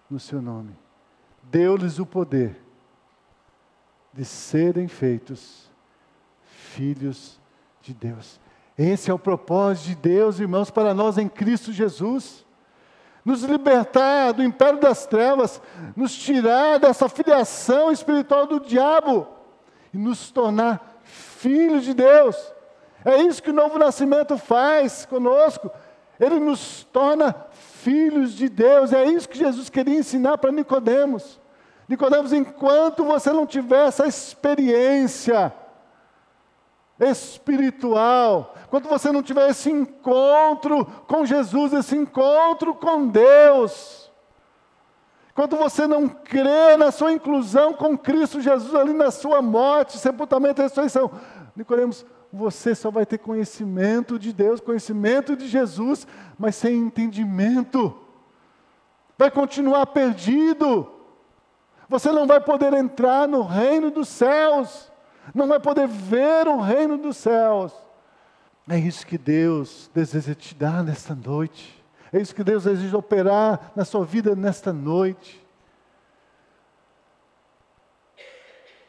[0.10, 0.76] no seu nome,
[1.44, 2.62] deu-lhes o poder
[4.12, 5.72] de serem feitos
[6.44, 7.40] filhos
[7.82, 8.38] de Deus.
[8.78, 12.46] Esse é o propósito de Deus, irmãos, para nós em Cristo Jesus.
[13.24, 15.62] Nos libertar do império das trevas,
[15.96, 19.26] nos tirar dessa filiação espiritual do diabo
[19.94, 20.91] e nos tornar
[21.42, 22.38] filhos de Deus.
[23.04, 25.72] É isso que o novo nascimento faz conosco.
[26.20, 28.94] Ele nos torna filhos de Deus.
[28.94, 31.40] É isso que Jesus queria ensinar para Nicodemos.
[31.90, 35.52] Nicodemos, enquanto você não tiver essa experiência
[37.00, 44.01] espiritual, enquanto você não tiver esse encontro com Jesus, esse encontro com Deus,
[45.32, 50.62] enquanto você não crê na sua inclusão com Cristo Jesus ali na sua morte, sepultamento
[50.62, 51.12] e ressurreição,
[51.56, 56.08] Nicodemos, você só vai ter conhecimento de Deus, conhecimento de Jesus,
[56.38, 57.98] mas sem entendimento.
[59.18, 61.02] Vai continuar perdido
[61.92, 64.90] você não vai poder entrar no reino dos céus,
[65.36, 67.74] não vai poder ver o reino dos céus.
[68.70, 71.81] É isso que Deus deseja te dar nesta noite.
[72.14, 75.42] É isso que Deus deseja operar na sua vida nesta noite.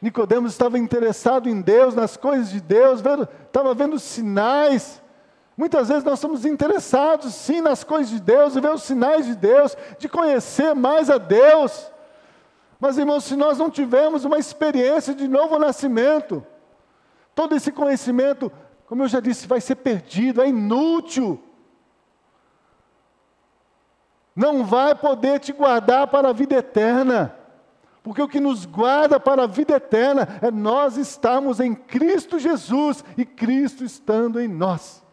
[0.01, 5.01] Nicodemos estava interessado em Deus, nas coisas de Deus, vendo, estava vendo sinais.
[5.55, 9.35] Muitas vezes nós somos interessados sim nas coisas de Deus, e ver os sinais de
[9.35, 11.89] Deus, de conhecer mais a Deus.
[12.79, 16.45] Mas, irmãos, se nós não tivermos uma experiência de novo nascimento,
[17.33, 18.51] todo esse conhecimento,
[18.85, 21.41] como eu já disse, vai ser perdido, é inútil.
[24.35, 27.35] Não vai poder te guardar para a vida eterna.
[28.01, 33.03] Porque o que nos guarda para a vida eterna é nós estarmos em Cristo Jesus
[33.17, 35.03] e Cristo estando em nós.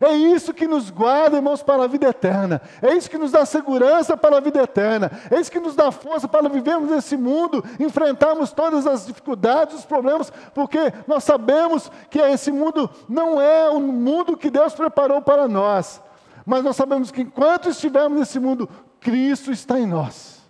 [0.00, 2.60] É isso que nos guarda, irmãos, para a vida eterna.
[2.82, 5.10] É isso que nos dá segurança para a vida eterna.
[5.30, 9.84] É isso que nos dá força para vivermos nesse mundo, enfrentarmos todas as dificuldades, os
[9.84, 15.46] problemas, porque nós sabemos que esse mundo não é o mundo que Deus preparou para
[15.46, 16.02] nós.
[16.44, 18.68] Mas nós sabemos que enquanto estivermos nesse mundo,
[19.00, 20.42] Cristo está em nós.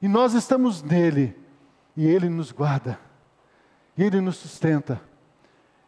[0.00, 1.36] E nós estamos nele.
[1.96, 2.98] E Ele nos guarda.
[3.96, 5.00] E Ele nos sustenta.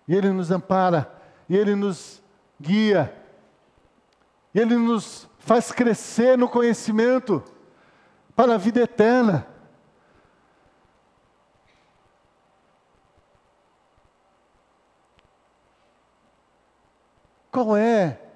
[0.06, 1.10] E Ele nos ampara.
[1.48, 2.22] E Ele nos
[2.60, 3.14] guia.
[4.54, 7.42] Ele nos faz crescer no conhecimento
[8.36, 9.46] para a vida eterna.
[17.50, 18.27] Qual é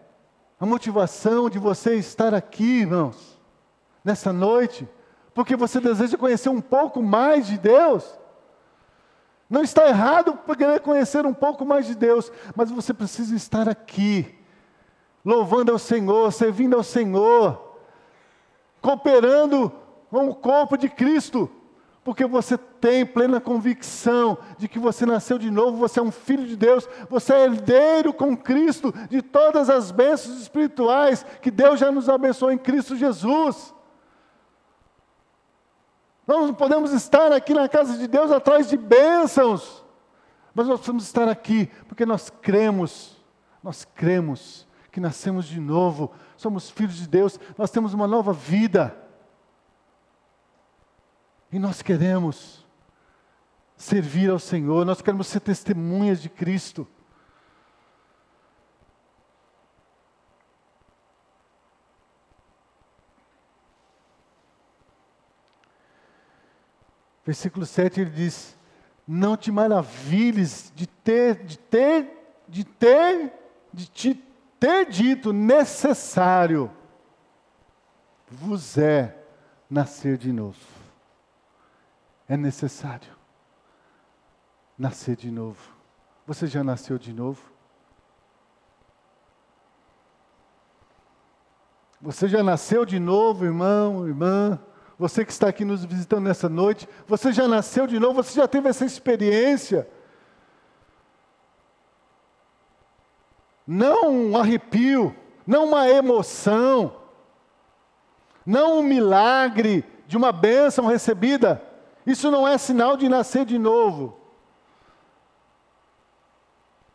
[0.62, 3.36] a motivação de você estar aqui, irmãos,
[4.04, 4.88] nessa noite?
[5.34, 8.16] Porque você deseja conhecer um pouco mais de Deus?
[9.50, 14.38] Não está errado querer conhecer um pouco mais de Deus, mas você precisa estar aqui,
[15.24, 17.76] louvando ao Senhor, servindo ao Senhor,
[18.80, 19.72] cooperando
[20.10, 21.50] com o corpo de Cristo,
[22.04, 26.46] porque você tem plena convicção de que você nasceu de novo, você é um filho
[26.46, 31.92] de Deus, você é herdeiro com Cristo de todas as bênçãos espirituais que Deus já
[31.92, 33.72] nos abençoou em Cristo Jesus.
[36.26, 39.84] Nós não podemos estar aqui na casa de Deus atrás de bênçãos,
[40.54, 43.16] mas nós precisamos estar aqui porque nós cremos,
[43.62, 49.01] nós cremos que nascemos de novo, somos filhos de Deus, nós temos uma nova vida.
[51.52, 52.66] E nós queremos
[53.76, 56.88] servir ao Senhor, nós queremos ser testemunhas de Cristo.
[67.24, 68.56] Versículo 7 ele diz:
[69.06, 73.32] Não te maravilhes de ter, de ter, de ter,
[73.72, 74.14] de te
[74.58, 76.70] ter dito necessário
[78.32, 79.16] vos é
[79.68, 80.71] nascer de novo.
[82.32, 83.12] É necessário
[84.78, 85.60] nascer de novo.
[86.26, 87.42] Você já nasceu de novo?
[92.00, 94.58] Você já nasceu de novo, irmão, irmã?
[94.98, 98.48] Você que está aqui nos visitando nessa noite, você já nasceu de novo, você já
[98.48, 99.86] teve essa experiência.
[103.66, 105.14] Não um arrepio,
[105.46, 106.96] não uma emoção,
[108.46, 111.71] não um milagre de uma bênção recebida.
[112.06, 114.18] Isso não é sinal de nascer de novo.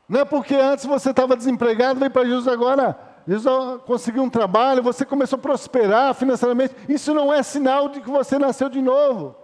[0.07, 2.97] Não é porque antes você estava desempregado, veio para Jesus agora,
[3.27, 6.73] Jesus conseguiu um trabalho, você começou a prosperar financeiramente.
[6.87, 9.35] Isso não é sinal de que você nasceu de novo.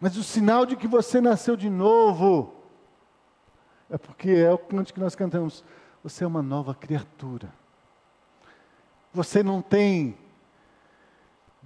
[0.00, 2.54] Mas o sinal de que você nasceu de novo
[3.90, 5.62] é porque é o canto que nós cantamos.
[6.02, 7.52] Você é uma nova criatura.
[9.12, 10.16] Você não tem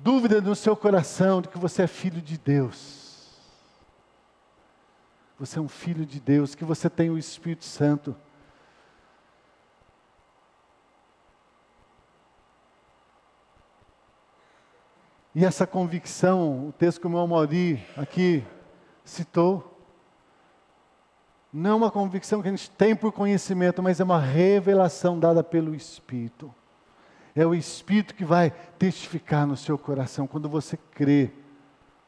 [0.03, 3.30] dúvida no seu coração de que você é filho de Deus.
[5.38, 8.16] Você é um filho de Deus, que você tem o Espírito Santo.
[15.34, 18.44] E essa convicção, o texto que o meu Mauri aqui
[19.05, 19.68] citou,
[21.53, 25.44] não é uma convicção que a gente tem por conhecimento, mas é uma revelação dada
[25.44, 26.53] pelo Espírito.
[27.34, 31.30] É o Espírito que vai testificar no seu coração quando você crê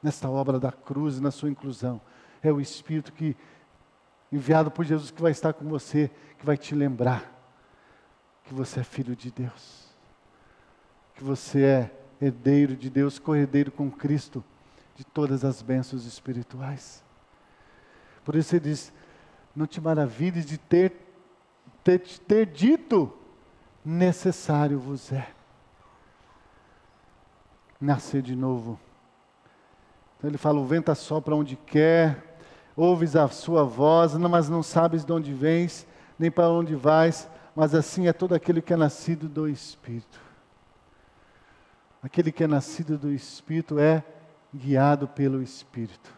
[0.02, 2.00] nesta obra da cruz e na sua inclusão.
[2.42, 3.34] É o Espírito que,
[4.30, 7.32] enviado por Jesus, que vai estar com você, que vai te lembrar
[8.44, 9.88] que você é filho de Deus,
[11.14, 14.44] que você é herdeiro de Deus, corredeiro com Cristo
[14.94, 17.02] de todas as bênçãos espirituais.
[18.24, 18.92] Por isso ele diz:
[19.54, 20.92] não te maravilhes de ter,
[21.82, 23.12] ter, ter dito,
[23.84, 25.28] necessário vos é
[27.80, 28.80] nascer de novo.
[30.16, 32.38] Então ele fala: o vento assopra onde quer,
[32.74, 35.86] ouves a sua voz, mas não sabes de onde vens,
[36.18, 40.20] nem para onde vais, mas assim é todo aquele que é nascido do Espírito.
[42.02, 44.04] Aquele que é nascido do Espírito é
[44.54, 46.12] guiado pelo Espírito.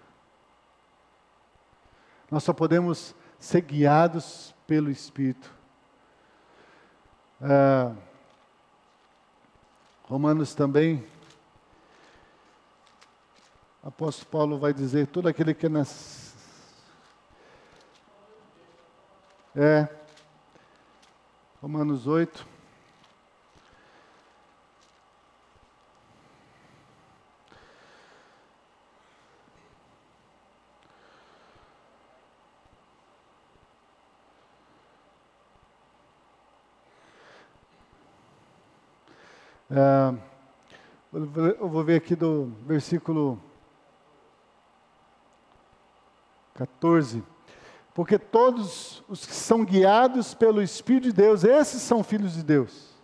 [2.31, 5.56] Nós só podemos ser guiados pelo Espírito.
[7.41, 7.95] Ah,
[10.05, 11.07] Romanos também,
[13.83, 16.35] apóstolo Paulo vai dizer: todo aquele que nas.
[19.55, 19.87] É,
[21.61, 22.56] Romanos 8.
[39.69, 40.15] É,
[41.13, 43.41] eu vou ver aqui do versículo
[46.55, 47.23] 14.
[47.93, 52.95] Porque todos os que são guiados pelo Espírito de Deus, esses são filhos de Deus.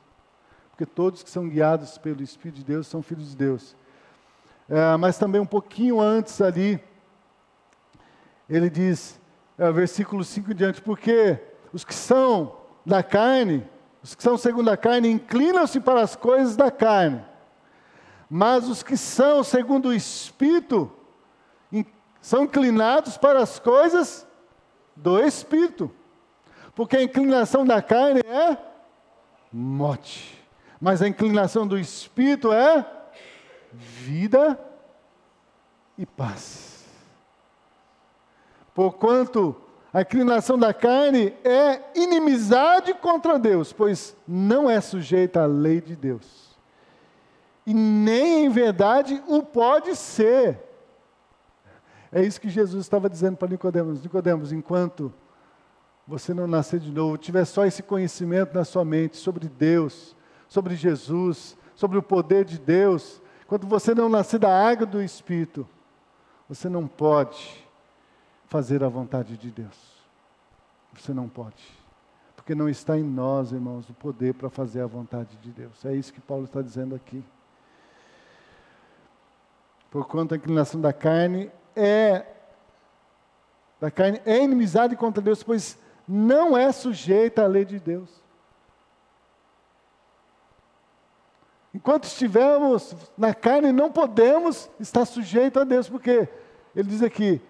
[0.70, 3.74] Porque todos que são guiados pelo Espírito de Deus são filhos de Deus.
[4.68, 6.82] É, mas também um pouquinho antes ali,
[8.48, 9.20] ele diz,
[9.58, 11.38] é, versículo 5 em diante, porque
[11.72, 12.56] os que são
[12.86, 13.66] da carne
[14.02, 17.24] os que são segundo a carne inclinam-se para as coisas da carne,
[18.28, 20.90] mas os que são segundo o Espírito
[22.20, 24.26] são inclinados para as coisas
[24.96, 25.90] do Espírito.
[26.74, 28.56] Porque a inclinação da carne é
[29.52, 30.42] morte,
[30.80, 32.86] mas a inclinação do Espírito é
[33.72, 34.58] vida
[35.98, 36.86] e paz.
[38.74, 39.61] Porquanto
[39.92, 45.94] a inclinação da carne é inimizade contra Deus, pois não é sujeita à lei de
[45.94, 46.56] Deus.
[47.66, 50.58] E nem em verdade o pode ser.
[52.10, 54.02] É isso que Jesus estava dizendo para Nicodemos.
[54.02, 55.12] Nicodemos, enquanto
[56.06, 60.16] você não nascer de novo, tiver só esse conhecimento na sua mente sobre Deus,
[60.48, 65.68] sobre Jesus, sobre o poder de Deus, quando você não nascer da água do Espírito,
[66.48, 67.61] você não pode
[68.52, 70.04] fazer a vontade de Deus.
[70.92, 71.64] Você não pode.
[72.36, 75.82] Porque não está em nós, irmãos, o poder para fazer a vontade de Deus.
[75.86, 77.24] É isso que Paulo está dizendo aqui.
[79.90, 82.26] Porquanto a inclinação da carne é
[83.80, 88.22] da carne é inimizade contra Deus, pois não é sujeita à lei de Deus.
[91.74, 96.28] Enquanto estivermos na carne, não podemos estar sujeitos a Deus, porque
[96.76, 97.40] ele diz aqui,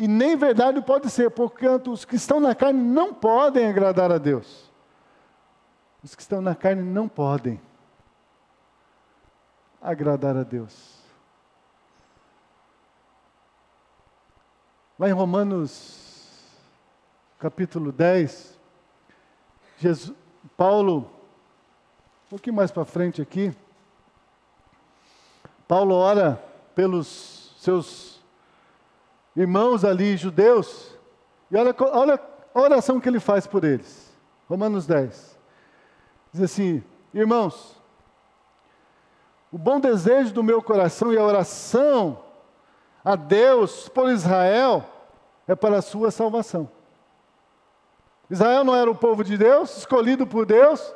[0.00, 4.16] e nem verdade pode ser, porquanto os que estão na carne não podem agradar a
[4.16, 4.72] Deus.
[6.02, 7.60] Os que estão na carne não podem
[9.78, 11.02] agradar a Deus.
[14.98, 16.48] Lá em Romanos,
[17.38, 18.58] capítulo 10,
[19.76, 20.16] Jesus,
[20.56, 21.10] Paulo,
[22.24, 23.54] um pouquinho mais para frente aqui,
[25.68, 26.42] Paulo ora
[26.74, 28.09] pelos seus
[29.40, 30.98] irmãos ali, judeus,
[31.50, 32.20] e olha, olha
[32.54, 34.12] a oração que ele faz por eles.
[34.48, 35.38] Romanos 10.
[36.32, 36.84] Diz assim:
[37.14, 37.80] Irmãos,
[39.50, 42.20] o bom desejo do meu coração e a oração
[43.02, 44.84] a Deus por Israel
[45.48, 46.68] é para a sua salvação.
[48.28, 50.94] Israel não era o povo de Deus, escolhido por Deus.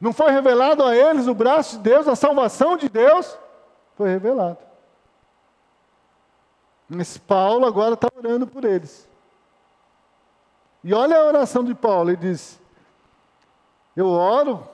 [0.00, 3.36] Não foi revelado a eles o braço de Deus, a salvação de Deus?
[3.96, 4.65] Foi revelado.
[6.88, 9.08] Mas Paulo agora está orando por eles.
[10.84, 12.60] E olha a oração de Paulo, ele diz:
[13.96, 14.68] Eu oro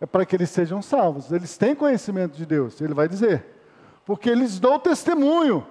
[0.00, 1.32] é para que eles sejam salvos.
[1.32, 3.60] Eles têm conhecimento de Deus, ele vai dizer
[4.10, 5.64] porque eles dão testemunho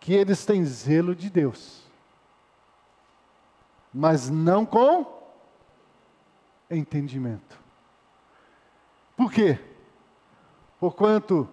[0.00, 1.88] que eles têm zelo de Deus,
[3.94, 5.22] mas não com
[6.68, 7.60] entendimento.
[9.16, 9.56] Por quê?
[10.80, 11.48] Porquanto,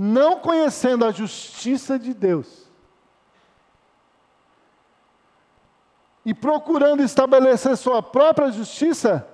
[0.00, 2.68] não conhecendo a justiça de Deus,
[6.24, 9.26] e procurando estabelecer sua própria justiça,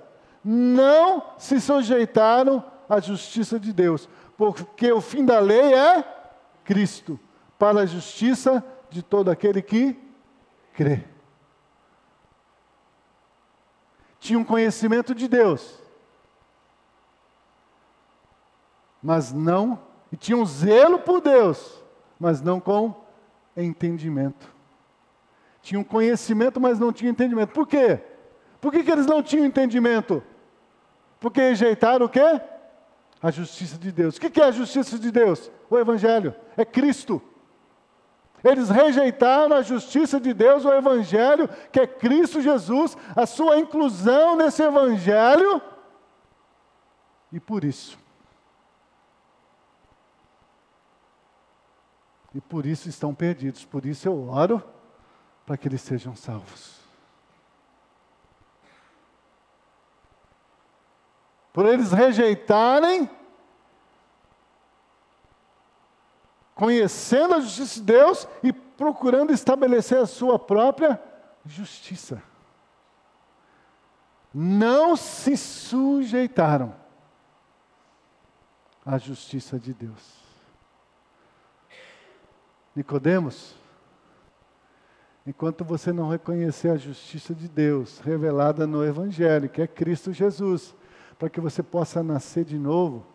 [0.43, 4.07] não se sujeitaram à justiça de Deus
[4.37, 6.03] porque o fim da lei é
[6.63, 7.19] Cristo,
[7.57, 9.97] para a justiça de todo aquele que
[10.73, 11.03] crê.
[14.19, 15.79] Tinha um conhecimento de Deus,
[19.01, 19.79] mas não,
[20.11, 21.83] e tinha um zelo por Deus,
[22.19, 22.93] mas não com
[23.55, 24.53] entendimento.
[25.61, 27.51] Tinha um conhecimento, mas não tinha entendimento.
[27.51, 27.99] Por quê?
[28.61, 30.23] Por que, que eles não tinham entendimento?
[31.19, 32.41] Porque rejeitaram o quê?
[33.25, 34.17] a justiça de Deus.
[34.17, 35.51] O que é a justiça de Deus?
[35.67, 37.19] O Evangelho, é Cristo.
[38.43, 44.35] Eles rejeitaram a justiça de Deus, o Evangelho, que é Cristo Jesus, a sua inclusão
[44.35, 45.59] nesse Evangelho,
[47.33, 47.97] e por isso.
[52.35, 53.65] E por isso estão perdidos.
[53.65, 54.63] Por isso eu oro
[55.43, 56.85] para que eles sejam salvos.
[61.55, 63.09] por eles rejeitarem,
[66.53, 71.01] conhecendo a justiça de Deus e procurando estabelecer a sua própria
[71.45, 72.21] justiça.
[74.33, 76.75] Não se sujeitaram
[78.85, 80.24] à justiça de Deus.
[82.75, 83.55] Nicodemos,
[85.25, 90.75] enquanto você não reconhecer a justiça de Deus revelada no Evangelho, que é Cristo Jesus,
[91.17, 93.05] para que você possa nascer de novo,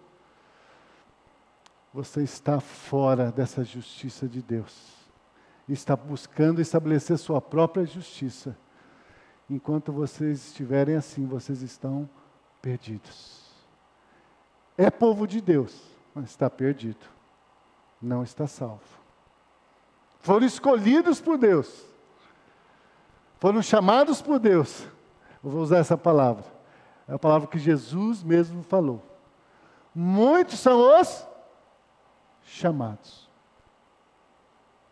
[1.93, 4.99] você está fora dessa justiça de Deus.
[5.69, 8.57] Está buscando estabelecer sua própria justiça.
[9.49, 12.09] Enquanto vocês estiverem assim, vocês estão
[12.63, 13.51] perdidos.
[14.79, 15.83] É povo de Deus,
[16.15, 17.07] mas está perdido.
[18.01, 19.00] Não está salvo.
[20.21, 21.85] Foram escolhidos por Deus.
[23.39, 24.83] Foram chamados por Deus.
[25.43, 26.61] Eu vou usar essa palavra
[27.11, 29.03] é a palavra que Jesus mesmo falou.
[29.93, 31.27] Muitos são os
[32.45, 33.29] chamados,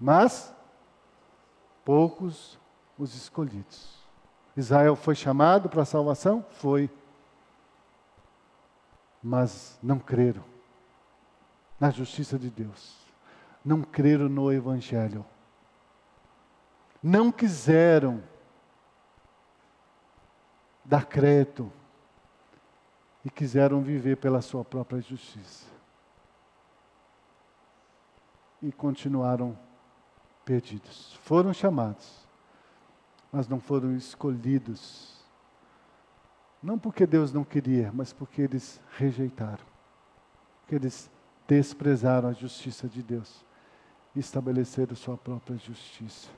[0.01, 0.53] mas
[1.85, 2.59] poucos
[2.99, 3.97] os escolhidos.
[4.57, 6.45] Israel foi chamado para a salvação?
[6.59, 6.91] Foi.
[9.23, 10.43] Mas não creram
[11.79, 12.97] na justiça de Deus.
[13.65, 15.25] Não creram no Evangelho.
[17.03, 18.23] Não quiseram
[20.85, 21.71] dar crédito
[23.25, 25.67] e quiseram viver pela sua própria justiça.
[28.61, 29.57] E continuaram
[30.45, 31.13] perdidos.
[31.23, 32.27] Foram chamados,
[33.31, 35.23] mas não foram escolhidos.
[36.61, 39.65] Não porque Deus não queria, mas porque eles rejeitaram.
[40.61, 41.11] Porque eles
[41.47, 43.47] desprezaram a justiça de Deus
[44.19, 46.29] e estabeleceram sua própria justiça.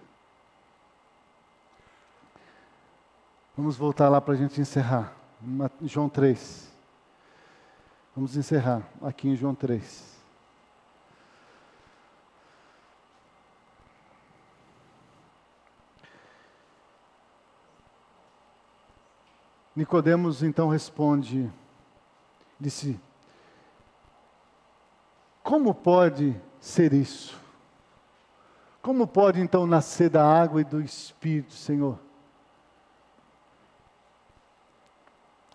[3.57, 5.17] Vamos voltar lá para a gente encerrar.
[5.81, 6.71] João 3.
[8.15, 10.21] Vamos encerrar aqui em João 3.
[19.75, 21.51] Nicodemos então responde,
[22.61, 23.01] disse:
[25.43, 27.41] Como pode ser isso?
[28.83, 31.99] Como pode então nascer da água e do Espírito, Senhor?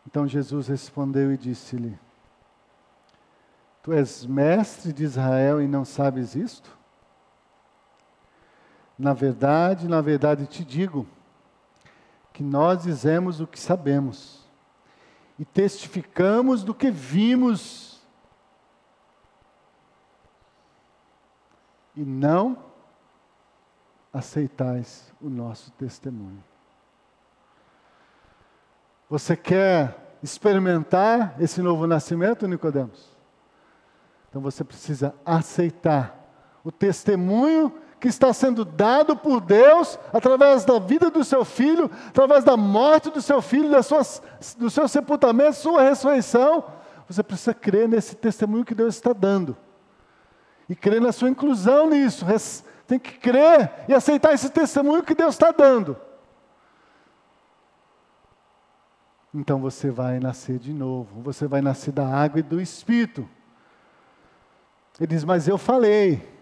[0.05, 1.97] Então Jesus respondeu e disse-lhe:
[3.81, 6.77] Tu és mestre de Israel e não sabes isto?
[8.97, 11.05] Na verdade, na verdade te digo,
[12.31, 14.45] que nós dizemos o que sabemos
[15.37, 18.01] e testificamos do que vimos
[21.95, 22.57] e não
[24.15, 26.41] aceitais o nosso testemunho.
[29.09, 33.13] Você quer experimentar esse novo nascimento, Nicodemos?
[34.29, 36.17] Então você precisa aceitar
[36.63, 42.43] o testemunho que está sendo dado por Deus através da vida do seu filho, através
[42.43, 44.01] da morte do seu filho, da sua,
[44.57, 46.63] do seu sepultamento, sua ressurreição.
[47.07, 49.57] Você precisa crer nesse testemunho que Deus está dando.
[50.69, 52.25] E crer na sua inclusão nisso.
[52.87, 55.97] Tem que crer e aceitar esse testemunho que Deus está dando.
[59.33, 61.21] Então você vai nascer de novo.
[61.21, 63.27] Você vai nascer da água e do Espírito.
[64.99, 66.35] Ele diz: Mas eu falei.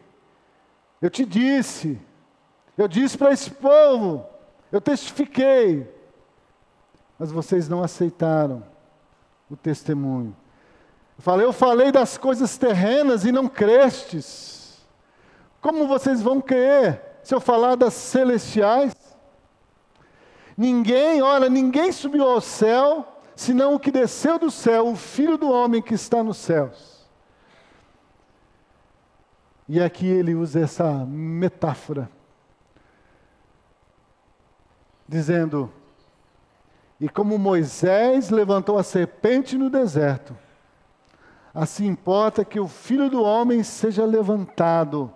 [1.03, 1.99] Eu te disse,
[2.77, 4.25] eu disse para esse povo,
[4.71, 5.85] eu testifiquei,
[7.19, 8.63] mas vocês não aceitaram
[9.51, 10.33] o testemunho.
[11.17, 14.52] Eu falei, eu falei das coisas terrenas e não crestes.
[15.63, 18.93] Como vocês vão crer se eu falar das celestiais?
[20.57, 25.49] Ninguém, olha, ninguém subiu ao céu, senão o que desceu do céu, o Filho do
[25.49, 27.07] homem que está nos céus.
[29.69, 32.09] E aqui ele usa essa metáfora,
[35.07, 35.71] dizendo:
[36.99, 40.37] E como Moisés levantou a serpente no deserto,
[41.53, 45.09] assim importa que o filho do homem seja levantado,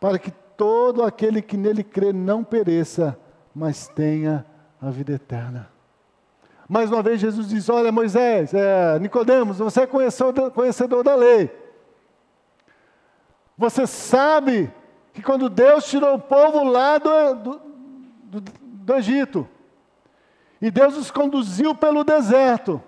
[0.00, 3.18] para que todo aquele que nele crê não pereça,
[3.54, 4.44] mas tenha
[4.80, 5.70] a vida eterna.
[6.68, 11.50] Mais uma vez Jesus diz: Olha, Moisés, é, Nicodemos, você é conhecedor, conhecedor da lei.
[13.58, 14.72] Você sabe
[15.12, 17.60] que quando Deus tirou o povo lá do, do,
[18.22, 19.46] do, do Egito,
[20.62, 22.82] e Deus os conduziu pelo deserto,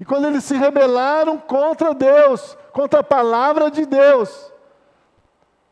[0.00, 4.52] e quando eles se rebelaram contra Deus, contra a palavra de Deus,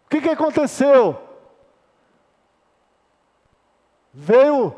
[0.07, 1.21] o que, que aconteceu?
[4.15, 4.75] Veio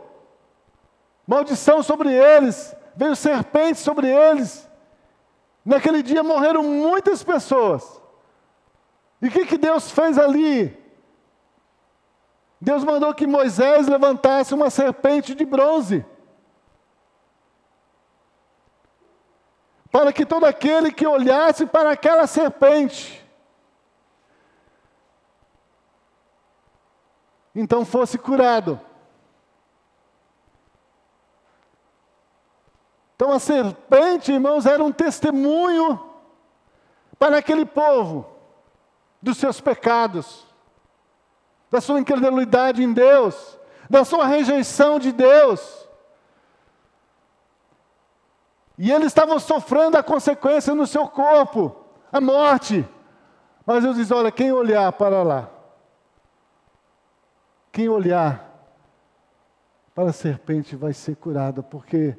[1.27, 4.67] maldição sobre eles, veio serpente sobre eles.
[5.63, 8.01] Naquele dia morreram muitas pessoas.
[9.21, 10.77] E o que, que Deus fez ali?
[12.59, 16.05] Deus mandou que Moisés levantasse uma serpente de bronze.
[19.91, 23.28] Para que todo aquele que olhasse para aquela serpente,
[27.59, 28.81] então fosse curado.
[33.17, 36.01] Então a serpente, irmãos, era um testemunho
[37.19, 38.25] para aquele povo
[39.21, 40.47] dos seus pecados,
[41.69, 43.59] da sua incredulidade em Deus,
[43.91, 45.89] da sua rejeição de Deus.
[48.79, 51.75] E eles estavam sofrendo a consequência no seu corpo,
[52.13, 52.89] a morte.
[53.67, 55.58] Mas Deus diz: olha, quem olhar para lá,
[57.73, 58.47] quem olhar
[59.95, 62.17] para a serpente vai ser curada, porque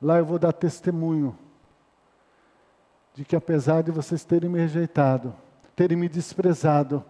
[0.00, 1.36] lá eu vou dar testemunho
[3.14, 5.34] de que apesar de vocês terem me rejeitado,
[5.74, 7.04] terem me desprezado,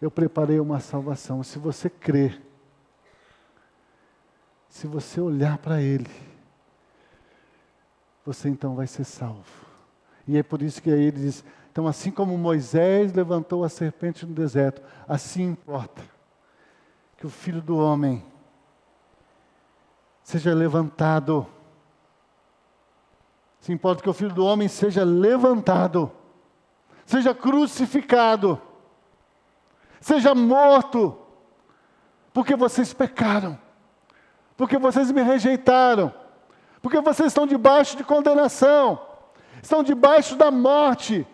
[0.00, 1.42] eu preparei uma salvação.
[1.42, 2.40] Se você crer,
[4.68, 6.10] se você olhar para Ele,
[8.24, 9.44] você então vai ser salvo.
[10.26, 11.44] E é por isso que aí ele diz:
[11.74, 16.04] então, assim como Moisés levantou a serpente no deserto, assim importa
[17.16, 18.24] que o filho do homem
[20.22, 21.44] seja levantado.
[23.58, 26.12] Se importa que o filho do homem seja levantado
[27.04, 28.62] seja crucificado,
[30.00, 31.18] seja morto,
[32.32, 33.58] porque vocês pecaram,
[34.56, 36.14] porque vocês me rejeitaram,
[36.80, 39.00] porque vocês estão debaixo de condenação,
[39.60, 41.26] estão debaixo da morte.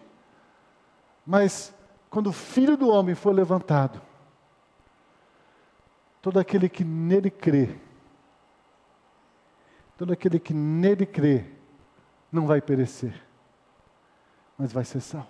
[1.30, 1.72] Mas
[2.10, 4.02] quando o Filho do Homem for levantado,
[6.20, 7.78] todo aquele que nele crê,
[9.96, 11.46] todo aquele que nele crê,
[12.32, 13.14] não vai perecer,
[14.58, 15.28] mas vai ser salvo.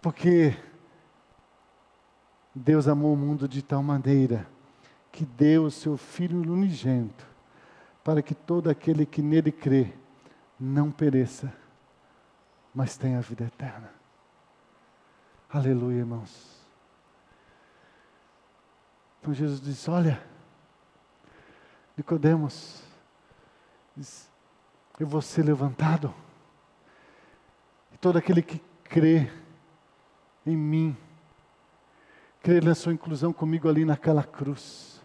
[0.00, 0.56] Porque
[2.52, 4.44] Deus amou o mundo de tal maneira
[5.12, 7.24] que deu o seu Filho unigênito,
[8.02, 9.92] para que todo aquele que nele crê
[10.58, 11.61] não pereça,
[12.74, 13.90] mas tenha a vida eterna.
[15.48, 16.62] Aleluia, irmãos.
[19.20, 20.22] Então Jesus disse: Olha,
[21.96, 22.82] Nicodemos,
[24.98, 26.12] eu vou ser levantado,
[27.92, 29.30] e todo aquele que crê
[30.46, 30.96] em mim,
[32.42, 35.00] crê na sua inclusão comigo ali naquela cruz,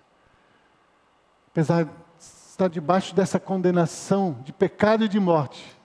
[1.52, 5.77] apesar de estar debaixo dessa condenação de pecado e de morte,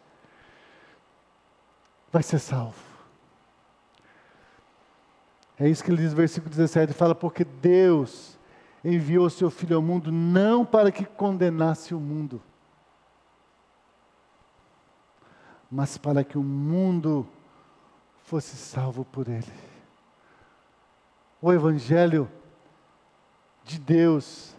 [2.13, 2.93] vai ser salvo.
[5.59, 8.39] É isso que ele diz no versículo 17: fala, porque Deus
[8.85, 12.43] enviou seu Filho ao mundo não para que condenasse o mundo,
[15.71, 17.27] mas para que o mundo
[18.25, 19.53] fosse salvo por ele.
[21.41, 22.31] O Evangelho
[23.65, 24.57] de Deus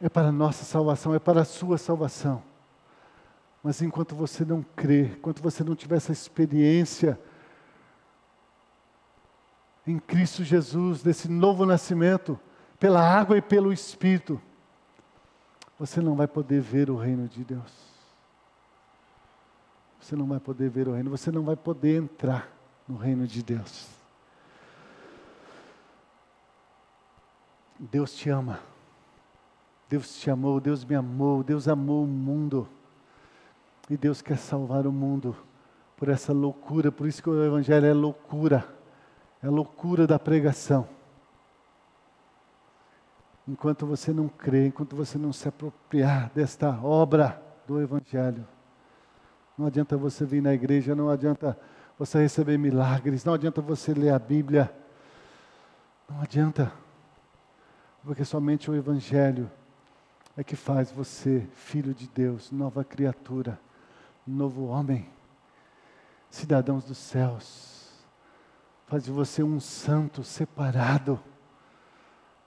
[0.00, 2.47] é para a nossa salvação, é para a sua salvação.
[3.62, 7.18] Mas enquanto você não crê, enquanto você não tiver essa experiência
[9.86, 12.38] em Cristo Jesus, desse novo nascimento,
[12.78, 14.40] pela água e pelo Espírito,
[15.78, 17.88] você não vai poder ver o reino de Deus.
[20.00, 22.48] Você não vai poder ver o reino, você não vai poder entrar
[22.86, 23.88] no reino de Deus.
[27.78, 28.60] Deus te ama.
[29.88, 32.68] Deus te amou, Deus me amou, Deus amou o mundo.
[33.90, 35.36] E Deus quer salvar o mundo
[35.96, 38.64] por essa loucura, por isso que o Evangelho é loucura,
[39.42, 40.88] é loucura da pregação.
[43.48, 48.46] Enquanto você não crê, enquanto você não se apropriar desta obra do Evangelho,
[49.56, 51.58] não adianta você vir na igreja, não adianta
[51.98, 54.72] você receber milagres, não adianta você ler a Bíblia,
[56.08, 56.70] não adianta,
[58.04, 59.50] porque somente o Evangelho
[60.36, 63.58] é que faz você filho de Deus, nova criatura,
[64.28, 65.08] novo homem,
[66.30, 68.06] cidadãos dos céus,
[68.86, 71.20] faz de você um santo separado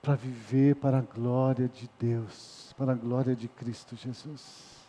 [0.01, 4.81] para viver para a glória de Deus, para a glória de Cristo Jesus.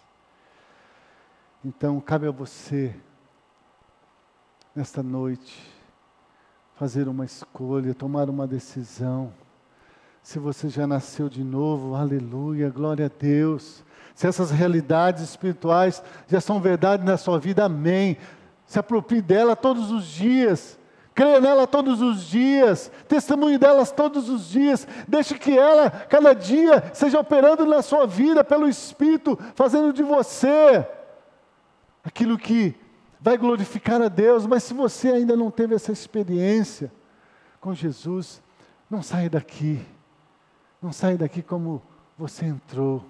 [1.65, 2.99] Então, cabe a você
[4.75, 5.71] nesta noite,
[6.75, 9.33] fazer uma escolha, tomar uma decisão.
[10.23, 13.85] Se você já nasceu de novo, aleluia, glória a Deus.
[14.15, 18.17] Se essas realidades espirituais já são verdade na sua vida, amém.
[18.67, 20.79] Se aproprie dela todos os dias.
[21.15, 26.91] Creia nela todos os dias, testemunhe delas todos os dias, deixe que ela, cada dia,
[26.95, 30.87] seja operando na sua vida pelo Espírito, fazendo de você
[32.03, 32.75] aquilo que
[33.21, 36.91] vai glorificar a Deus, mas se você ainda não teve essa experiência
[37.61, 38.43] com Jesus,
[38.91, 39.81] não saia daqui.
[40.83, 41.81] Não saia daqui como
[42.19, 43.05] você entrou.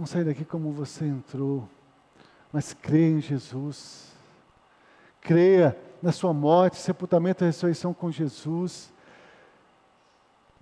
[0.00, 1.68] Não saia daqui como você entrou,
[2.52, 4.12] mas creia em Jesus.
[5.20, 8.92] Creia na sua morte, sepultamento e ressurreição com Jesus.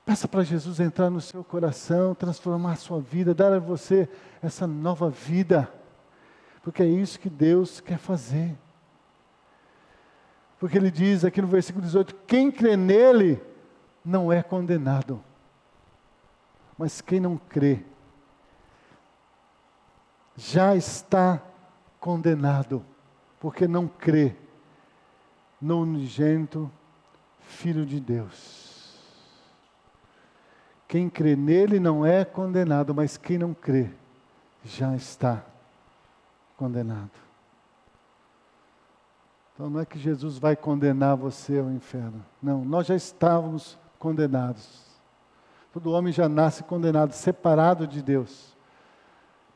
[0.05, 4.07] Peça para Jesus entrar no seu coração, transformar a sua vida, dar a você
[4.43, 5.73] essa nova vida
[6.69, 8.55] porque é isso que Deus quer fazer.
[10.59, 13.41] Porque ele diz aqui no versículo 18: quem crê nele
[14.05, 15.25] não é condenado,
[16.77, 17.83] mas quem não crê
[20.39, 21.43] já está
[21.99, 22.85] condenado,
[23.41, 24.37] porque não crê
[25.61, 26.71] no unigênito
[27.41, 28.95] Filho de Deus.
[30.87, 33.91] Quem crê nele não é condenado, mas quem não crê
[34.65, 35.45] já está
[36.57, 37.11] condenado.
[39.55, 42.25] Então não é que Jesus vai condenar você ao inferno.
[42.41, 44.87] Não, nós já estávamos condenados.
[45.73, 48.57] Todo homem já nasce condenado, separado de Deus.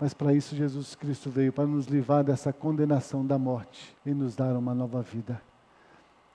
[0.02, 4.34] Mas para isso Jesus Cristo veio, para nos livrar dessa condenação da morte e nos
[4.34, 5.40] dar uma nova vida.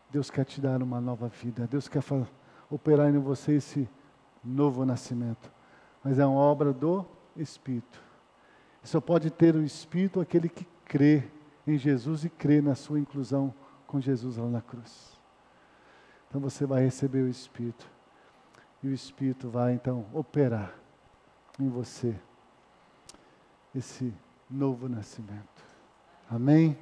[0.09, 1.67] Deus quer te dar uma nova vida.
[1.67, 2.01] Deus quer
[2.69, 3.89] operar em você esse
[4.41, 5.51] novo nascimento.
[6.01, 7.05] Mas é uma obra do
[7.35, 8.01] Espírito.
[8.83, 11.25] Só pode ter o Espírito aquele que crê
[11.67, 13.53] em Jesus e crê na sua inclusão
[13.85, 15.11] com Jesus lá na cruz.
[16.29, 17.85] Então você vai receber o Espírito.
[18.81, 20.73] E o Espírito vai então operar
[21.59, 22.17] em você
[23.77, 24.13] esse
[24.49, 25.63] novo nascimento.
[26.29, 26.77] Amém?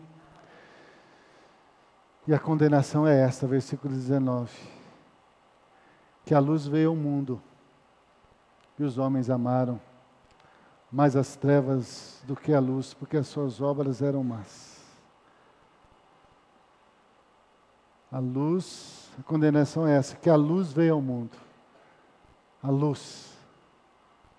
[2.28, 4.52] E a condenação é esta, versículo 19.
[6.26, 7.42] Que a luz veio ao mundo
[8.80, 9.80] e os homens amaram
[10.92, 14.76] mais as trevas do que a luz, porque as suas obras eram más.
[18.12, 21.38] A luz, a condenação é essa, que a luz veio ao mundo.
[22.64, 23.35] A luz,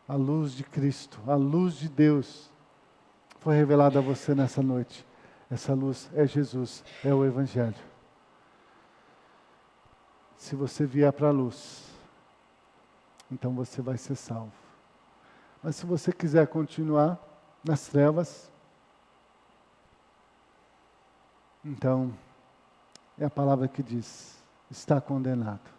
[0.08, 2.50] a luz de Cristo, a luz de Deus
[3.40, 5.06] foi revelada a você nessa noite.
[5.50, 7.74] Essa luz é Jesus, é o Evangelho.
[10.36, 11.84] Se você vier para a luz,
[13.30, 14.52] então você vai ser salvo.
[15.62, 17.18] Mas se você quiser continuar
[17.64, 18.52] nas trevas,
[21.64, 22.12] então
[23.18, 25.70] é a palavra que diz: está condenado.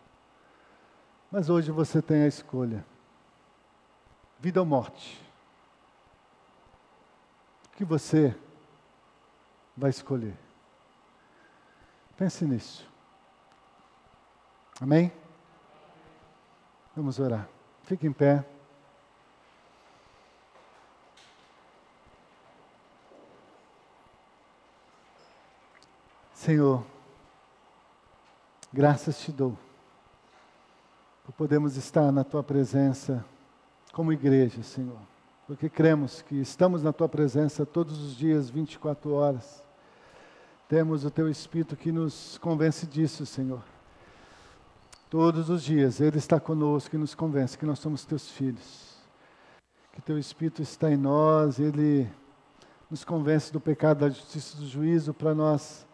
[1.32, 2.86] Mas hoje você tem a escolha:
[4.40, 5.22] vida ou morte.
[7.66, 8.36] O que você
[9.76, 10.36] vai escolher?
[12.16, 12.88] Pense nisso.
[14.82, 15.12] Amém?
[16.96, 17.48] Vamos orar.
[17.84, 18.44] Fique em pé.
[26.34, 26.84] Senhor,
[28.72, 29.58] graças te dou
[31.26, 33.26] por podermos estar na tua presença
[33.98, 35.00] como igreja, Senhor,
[35.48, 39.64] porque cremos que estamos na tua presença todos os dias, 24 horas.
[40.70, 43.64] Temos o teu Espírito que nos convence disso, Senhor.
[45.10, 49.00] Todos os dias Ele está conosco e nos convence que nós somos teus filhos.
[49.92, 52.08] Que teu Espírito está em nós, Ele
[52.92, 55.88] nos convence do pecado, da justiça, do juízo, para nós,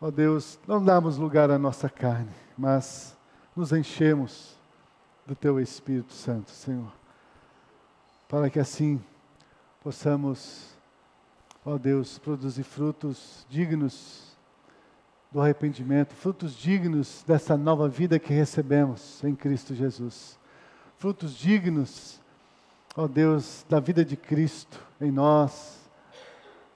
[0.00, 3.18] ó Deus, não darmos lugar à nossa carne, mas
[3.56, 4.56] nos enchemos
[5.26, 6.92] do teu Espírito Santo, Senhor.
[8.28, 9.00] Para que assim
[9.80, 10.74] possamos,
[11.64, 14.36] ó Deus, produzir frutos dignos
[15.30, 20.38] do arrependimento, frutos dignos dessa nova vida que recebemos em Cristo Jesus.
[20.98, 22.20] Frutos dignos,
[22.96, 25.78] ó Deus, da vida de Cristo em nós,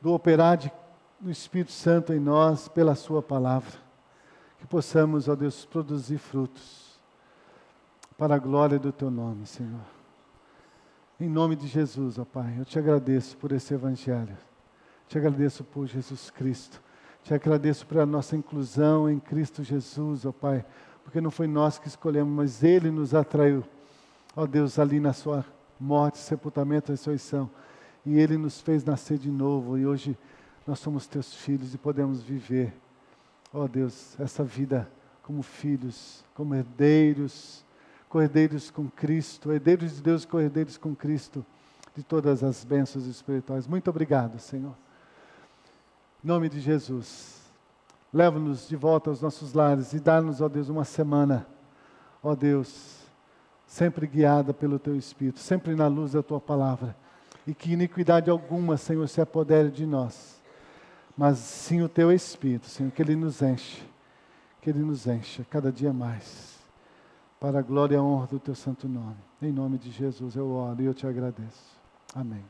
[0.00, 0.70] do operar de,
[1.18, 3.72] do Espírito Santo em nós pela Sua palavra.
[4.58, 7.00] Que possamos, ó Deus, produzir frutos
[8.16, 9.99] para a glória do Teu nome, Senhor.
[11.20, 14.36] Em nome de Jesus, ó Pai, eu te agradeço por esse Evangelho.
[15.06, 16.80] Te agradeço por Jesus Cristo
[17.22, 20.64] te agradeço pela nossa inclusão em Cristo Jesus, ó Pai,
[21.04, 23.64] porque não foi nós que escolhemos, mas Ele nos atraiu,
[24.34, 25.44] ó Deus, ali na Sua
[25.78, 27.50] morte, sepultamento, ressurreição.
[28.04, 30.16] E Ele nos fez nascer de novo, e hoje
[30.66, 32.72] nós somos Teus filhos e podemos viver,
[33.52, 34.90] ó Deus, essa vida
[35.22, 37.64] como filhos, como herdeiros,
[38.10, 41.46] cordeiros com Cristo, herdeiros de Deus, cordeiros com Cristo,
[41.96, 43.68] de todas as bênçãos espirituais.
[43.68, 44.74] Muito obrigado, Senhor.
[46.22, 47.40] Em nome de Jesus.
[48.12, 51.46] Leva-nos de volta aos nossos lares e dá-nos, ó Deus, uma semana,
[52.20, 52.96] ó Deus,
[53.64, 56.96] sempre guiada pelo Teu Espírito, sempre na luz da Tua palavra.
[57.46, 60.42] E que iniquidade alguma, Senhor, se apodere de nós.
[61.16, 63.82] Mas sim o Teu Espírito, Senhor, que Ele nos enche,
[64.60, 66.59] que Ele nos encha cada dia mais.
[67.40, 69.16] Para a glória e a honra do Teu santo nome.
[69.40, 71.80] Em nome de Jesus eu oro e eu te agradeço.
[72.14, 72.44] Amém.